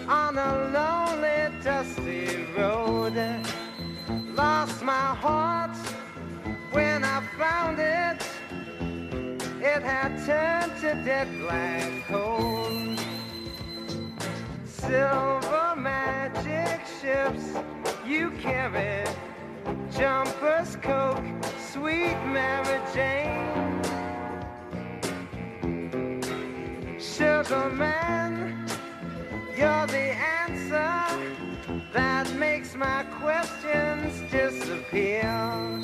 on 0.07 0.37
a 0.37 0.69
lonely, 0.71 1.51
dusty 1.63 2.45
road. 2.55 3.15
Lost 4.35 4.83
my 4.83 5.15
heart 5.23 5.75
when 6.71 7.03
I 7.03 7.23
found 7.39 7.79
it. 7.79 8.21
It 9.65 9.81
had 9.81 10.11
turned 10.27 10.79
to 10.81 10.93
dead 11.03 11.27
black 11.39 12.05
coal. 12.07 12.69
Silver 14.63 15.73
magic 15.75 16.85
ships 17.01 17.45
you 18.05 18.29
carry, 18.39 19.09
jumpers, 19.91 20.75
coke, 20.83 21.16
Sugar 27.47 27.69
man, 27.69 28.67
you're 29.55 29.87
the 29.87 30.11
answer 30.43 30.91
that 31.93 32.29
makes 32.35 32.75
my 32.75 33.03
questions 33.21 34.19
disappear. 34.29 35.79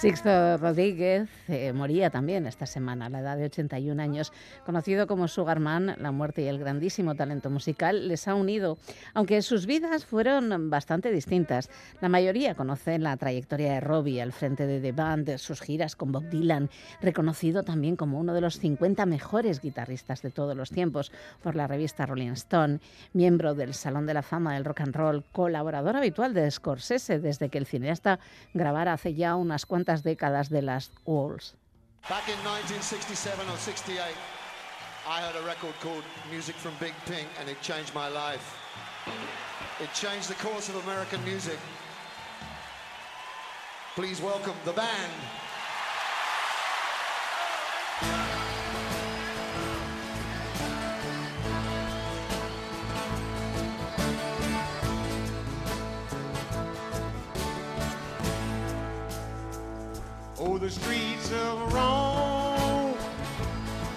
Sixto 0.00 0.56
Rodríguez 0.56 1.28
eh, 1.46 1.74
moría 1.74 2.08
también 2.08 2.46
esta 2.46 2.64
semana 2.64 3.04
a 3.04 3.08
la 3.10 3.20
edad 3.20 3.36
de 3.36 3.44
81 3.44 4.02
años. 4.02 4.32
Conocido 4.64 5.06
como 5.06 5.28
Sugarman, 5.28 5.94
la 5.98 6.10
muerte 6.10 6.40
y 6.40 6.46
el 6.46 6.58
grandísimo 6.58 7.14
talento 7.16 7.50
musical 7.50 8.08
les 8.08 8.26
ha 8.26 8.34
unido, 8.34 8.78
aunque 9.12 9.42
sus 9.42 9.66
vidas 9.66 10.06
fueron 10.06 10.70
bastante 10.70 11.12
distintas. 11.12 11.68
La 12.00 12.08
mayoría 12.08 12.54
conocen 12.54 13.02
la 13.02 13.14
trayectoria 13.18 13.74
de 13.74 13.80
Robbie 13.80 14.22
al 14.22 14.32
frente 14.32 14.66
de 14.66 14.80
The 14.80 14.92
Band, 14.92 15.36
sus 15.36 15.60
giras 15.60 15.96
con 15.96 16.12
Bob 16.12 16.30
Dylan, 16.30 16.70
reconocido 17.02 17.62
también 17.62 17.96
como 17.96 18.18
uno 18.18 18.32
de 18.32 18.40
los 18.40 18.58
50 18.58 19.04
mejores 19.04 19.60
guitarristas 19.60 20.22
de 20.22 20.30
todos 20.30 20.56
los 20.56 20.70
tiempos 20.70 21.12
por 21.42 21.56
la 21.56 21.66
revista 21.66 22.06
Rolling 22.06 22.30
Stone, 22.30 22.80
miembro 23.12 23.54
del 23.54 23.74
Salón 23.74 24.06
de 24.06 24.14
la 24.14 24.22
Fama 24.22 24.54
del 24.54 24.64
Rock 24.64 24.80
and 24.80 24.96
Roll, 24.96 25.24
colaborador 25.30 25.94
habitual 25.94 26.32
de 26.32 26.50
Scorsese 26.50 27.18
desde 27.18 27.50
que 27.50 27.58
el 27.58 27.66
cineasta 27.66 28.18
grabara 28.54 28.94
hace 28.94 29.12
ya 29.12 29.36
unas 29.36 29.66
cuantas 29.66 29.89
décadas 29.98 30.48
de 30.48 30.62
las 30.62 30.90
Walls. 31.04 31.54
Back 32.08 32.28
in 32.28 32.38
1967 32.44 33.48
or 33.48 33.56
68, 33.56 34.00
I 35.06 35.20
heard 35.20 35.36
a 35.42 35.46
record 35.46 35.74
called 35.80 36.04
Music 36.30 36.54
from 36.54 36.72
Big 36.80 36.94
Pink 37.06 37.28
and 37.38 37.48
it 37.48 37.60
changed 37.60 37.94
my 37.94 38.08
life. 38.08 38.56
It 39.80 39.92
changed 39.94 40.28
the 40.28 40.34
course 40.34 40.68
of 40.68 40.76
American 40.84 41.22
music. 41.24 41.58
Please 43.94 44.20
welcome 44.22 44.54
the 44.64 44.72
band. 44.72 45.12
The 60.60 60.68
streets 60.68 61.32
of 61.32 61.72
Rome 61.72 62.94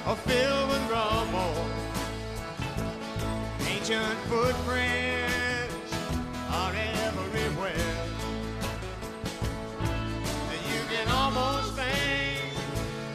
are 0.05 0.16
filled 0.16 0.70
with 0.70 0.89
rubble. 0.89 1.66
Ancient 3.68 4.18
footprints 4.30 5.93
are 6.49 6.74
everywhere. 7.03 8.05
And 10.51 10.61
you 10.72 10.82
can 10.89 11.07
almost 11.09 11.74
think 11.74 12.53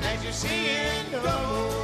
that 0.03 0.23
you're 0.23 0.33
seeing 0.33 1.11
double. 1.11 1.78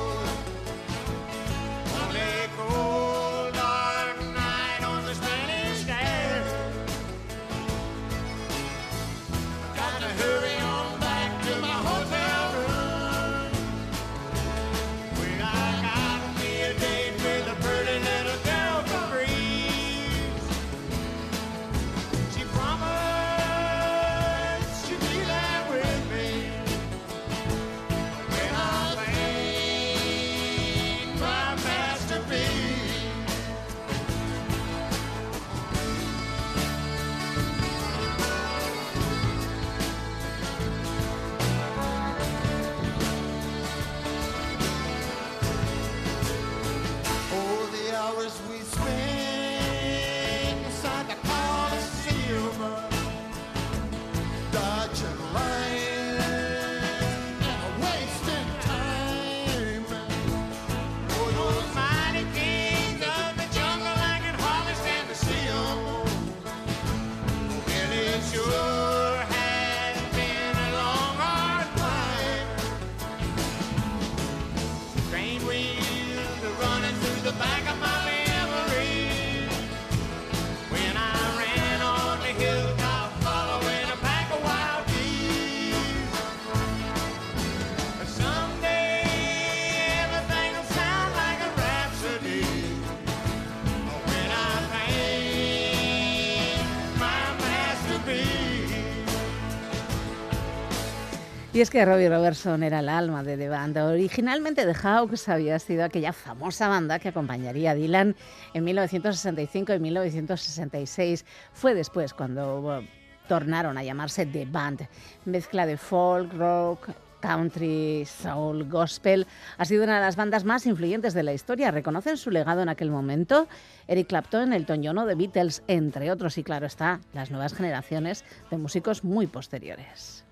Y 101.55 101.61
es 101.61 101.71
que 101.71 101.85
Robbie 101.85 102.09
Robertson 102.09 102.65
era 102.65 102.81
el 102.81 102.89
alma 102.89 103.23
de 103.23 103.37
The 103.37 103.49
Band. 103.49 103.79
Originalmente 103.79 104.67
The 104.67 104.75
Hawks 104.75 105.29
había 105.29 105.57
sido 105.61 105.85
aquella 105.85 106.13
famosa 106.13 106.67
banda 106.67 106.99
que 106.99 107.11
acompañaría 107.11 107.71
a 107.71 107.75
Dylan 107.77 108.17
en 108.55 108.65
1965 108.65 109.73
y 109.73 109.79
1966. 109.79 111.25
Fue 111.53 111.75
después 111.75 112.13
cuando 112.13 112.83
tornaron 113.29 113.79
a 113.79 113.85
llamarse 113.85 114.27
The 114.27 114.47
Band. 114.47 114.89
Mezcla 115.27 115.65
de 115.65 115.77
folk, 115.77 116.35
rock, 116.35 116.89
country, 117.21 118.05
soul, 118.05 118.69
gospel. 118.69 119.25
Ha 119.57 119.65
sido 119.65 119.85
una 119.85 119.95
de 119.95 120.07
las 120.07 120.17
bandas 120.17 120.43
más 120.43 120.67
influyentes 120.67 121.15
de 121.15 121.23
la 121.23 121.35
historia. 121.35 121.71
¿Reconocen 121.71 122.17
su 122.17 122.33
legado 122.33 122.63
en 122.63 122.69
aquel 122.69 122.91
momento? 122.91 123.47
Eric 123.87 124.09
Clapton, 124.09 124.53
Elton 124.53 124.83
John 124.85 125.07
The 125.07 125.15
Beatles, 125.15 125.63
entre 125.69 126.11
otros. 126.11 126.37
Y 126.37 126.43
claro 126.43 126.67
está, 126.67 126.99
las 127.13 127.31
nuevas 127.31 127.55
generaciones 127.55 128.25
de 128.51 128.59
músicos 128.59 129.05
muy 129.05 129.29
posteriores. 129.29 130.24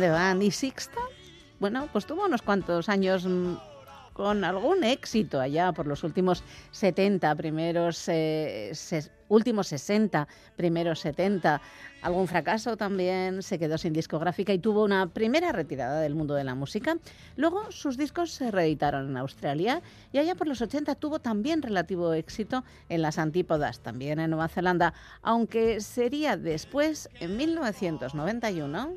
Eran 0.00 0.12
de 0.12 0.18
Van 0.18 0.42
y 0.42 0.50
Sixta. 0.50 0.98
Bueno, 1.58 1.88
pues 1.92 2.06
tuvo 2.06 2.24
unos 2.24 2.40
cuantos 2.40 2.88
años 2.88 3.26
mm, 3.26 3.54
con 4.14 4.44
algún 4.44 4.82
éxito 4.82 5.38
allá 5.38 5.72
por 5.72 5.86
los 5.86 6.04
últimos 6.04 6.42
70, 6.70 7.34
primeros, 7.34 8.08
eh, 8.08 8.72
últimos 9.28 9.66
60, 9.68 10.26
primeros 10.56 11.00
70. 11.00 11.60
Algún 12.00 12.28
fracaso 12.28 12.78
también, 12.78 13.42
se 13.42 13.58
quedó 13.58 13.76
sin 13.76 13.92
discográfica 13.92 14.54
y 14.54 14.58
tuvo 14.58 14.84
una 14.84 15.06
primera 15.06 15.52
retirada 15.52 16.00
del 16.00 16.14
mundo 16.14 16.32
de 16.32 16.44
la 16.44 16.54
música. 16.54 16.96
Luego 17.36 17.70
sus 17.70 17.98
discos 17.98 18.32
se 18.32 18.50
reeditaron 18.50 19.10
en 19.10 19.18
Australia 19.18 19.82
y 20.12 20.18
allá 20.18 20.34
por 20.34 20.48
los 20.48 20.62
80 20.62 20.94
tuvo 20.94 21.18
también 21.18 21.60
relativo 21.60 22.14
éxito 22.14 22.64
en 22.88 23.02
las 23.02 23.18
antípodas, 23.18 23.80
también 23.80 24.18
en 24.18 24.30
Nueva 24.30 24.48
Zelanda, 24.48 24.94
aunque 25.20 25.82
sería 25.82 26.38
después, 26.38 27.10
en 27.20 27.36
1991, 27.36 28.96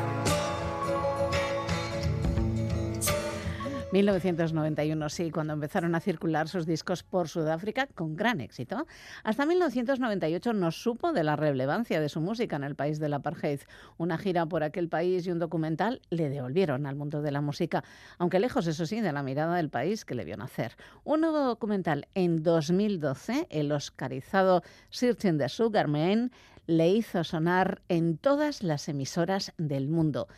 1991, 3.91 5.09
sí, 5.09 5.31
cuando 5.31 5.51
empezaron 5.51 5.95
a 5.95 5.99
circular 5.99 6.47
sus 6.47 6.65
discos 6.65 7.03
por 7.03 7.27
Sudáfrica 7.27 7.87
con 7.87 8.15
gran 8.15 8.39
éxito. 8.39 8.87
Hasta 9.25 9.45
1998 9.45 10.53
no 10.53 10.71
supo 10.71 11.11
de 11.11 11.25
la 11.25 11.35
relevancia 11.35 11.99
de 11.99 12.07
su 12.07 12.21
música 12.21 12.55
en 12.55 12.63
el 12.63 12.75
país 12.75 12.99
del 12.99 13.13
apartheid. 13.13 13.59
Una 13.97 14.17
gira 14.17 14.45
por 14.45 14.63
aquel 14.63 14.87
país 14.87 15.27
y 15.27 15.31
un 15.31 15.39
documental 15.39 16.01
le 16.09 16.29
devolvieron 16.29 16.85
al 16.85 16.95
mundo 16.95 17.21
de 17.21 17.31
la 17.31 17.41
música, 17.41 17.83
aunque 18.17 18.39
lejos, 18.39 18.65
eso 18.67 18.85
sí, 18.85 19.01
de 19.01 19.11
la 19.11 19.23
mirada 19.23 19.57
del 19.57 19.69
país 19.69 20.05
que 20.05 20.15
le 20.15 20.23
vio 20.23 20.37
nacer. 20.37 20.77
Un 21.03 21.19
nuevo 21.19 21.39
documental 21.39 22.07
en 22.15 22.43
2012, 22.43 23.47
el 23.49 23.73
oscarizado 23.73 24.63
Searching 24.89 25.37
the 25.37 25.49
Sugar 25.49 25.89
Man, 25.89 26.31
le 26.65 26.87
hizo 26.87 27.25
sonar 27.25 27.81
en 27.89 28.17
todas 28.17 28.63
las 28.63 28.87
emisoras 28.87 29.51
del 29.57 29.89
mundo. 29.89 30.29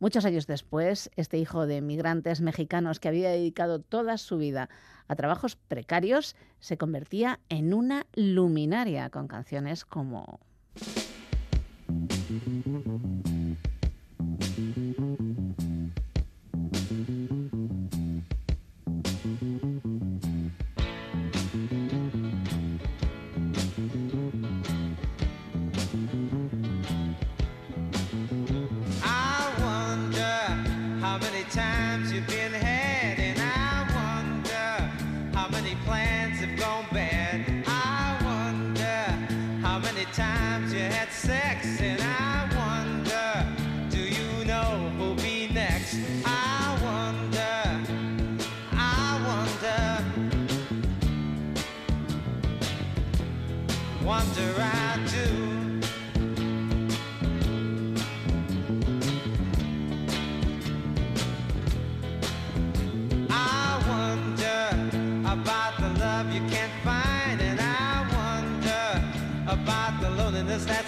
Muchos 0.00 0.24
años 0.24 0.46
después, 0.46 1.10
este 1.16 1.36
hijo 1.36 1.66
de 1.66 1.82
migrantes 1.82 2.40
mexicanos 2.40 2.98
que 3.00 3.08
había 3.08 3.28
dedicado 3.28 3.80
toda 3.80 4.16
su 4.16 4.38
vida 4.38 4.70
a 5.08 5.14
trabajos 5.14 5.56
precarios 5.56 6.36
se 6.58 6.78
convertía 6.78 7.38
en 7.50 7.74
una 7.74 8.06
luminaria 8.14 9.10
con 9.10 9.28
canciones 9.28 9.84
como 9.84 10.40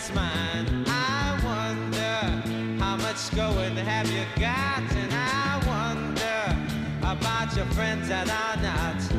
that's 0.02 0.14
mine. 0.14 0.84
I 0.88 1.38
wonder 1.44 2.82
how 2.82 2.96
much 2.96 3.34
going 3.36 3.76
have 3.76 4.10
you 4.10 4.24
got? 4.40 4.82
And 4.96 5.12
I 5.12 5.62
wonder 5.66 6.56
about 7.00 7.54
your 7.56 7.66
friends 7.66 8.08
that 8.08 8.28
are 8.28 8.62
not. 8.62 9.11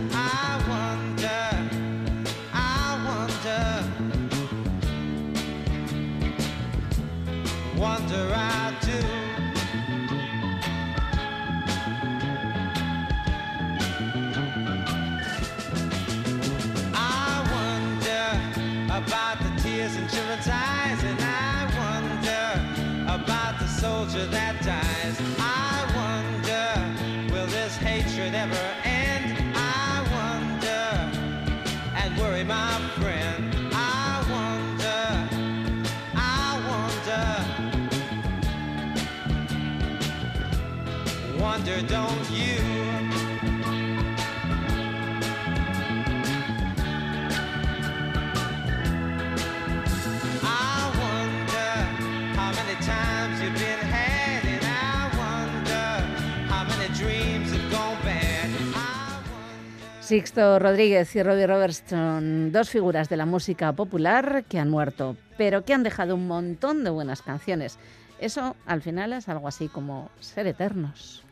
Sixto 60.13 60.59
Rodríguez 60.59 61.15
y 61.15 61.23
Robbie 61.23 61.47
Robertson, 61.47 62.51
dos 62.51 62.69
figuras 62.69 63.09
de 63.09 63.17
la 63.17 63.25
música 63.25 63.73
popular 63.73 64.43
que 64.47 64.59
han 64.59 64.69
muerto, 64.69 65.17
pero 65.39 65.65
que 65.65 65.73
han 65.73 65.81
dejado 65.81 66.13
un 66.13 66.27
montón 66.27 66.83
de 66.83 66.91
buenas 66.91 67.23
canciones. 67.23 67.79
Eso 68.19 68.55
al 68.67 68.83
final 68.83 69.11
es 69.13 69.27
algo 69.27 69.47
así 69.47 69.69
como 69.69 70.11
ser 70.19 70.45
eternos. 70.45 71.23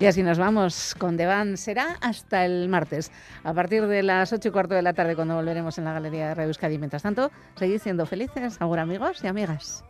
Y 0.00 0.06
así 0.06 0.22
nos 0.22 0.38
vamos 0.38 0.94
con 0.96 1.18
Devan. 1.18 1.58
Será 1.58 1.98
hasta 2.00 2.46
el 2.46 2.70
martes, 2.70 3.12
a 3.44 3.52
partir 3.52 3.86
de 3.86 4.02
las 4.02 4.32
8 4.32 4.48
y 4.48 4.50
cuarto 4.50 4.74
de 4.74 4.80
la 4.80 4.94
tarde, 4.94 5.14
cuando 5.14 5.34
volveremos 5.34 5.76
en 5.76 5.84
la 5.84 5.92
Galería 5.92 6.28
de 6.28 6.34
Radio. 6.34 6.78
Mientras 6.78 7.02
tanto, 7.02 7.30
seguid 7.56 7.80
siendo 7.80 8.06
felices, 8.06 8.56
ahora 8.60 8.80
amigos 8.80 9.22
y 9.22 9.26
amigas. 9.26 9.84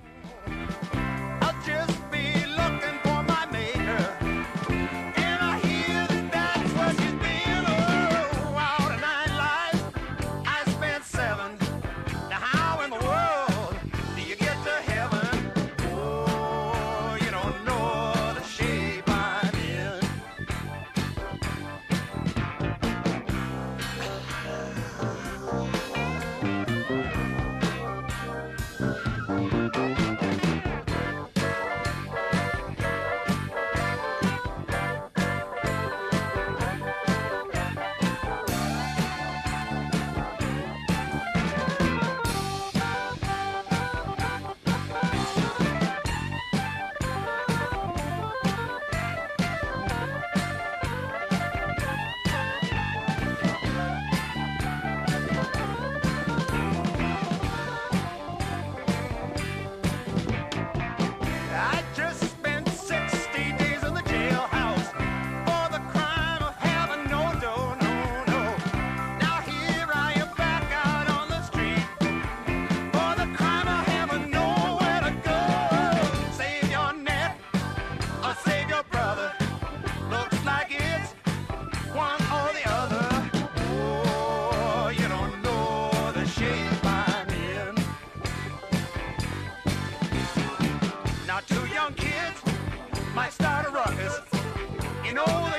know 95.27 95.50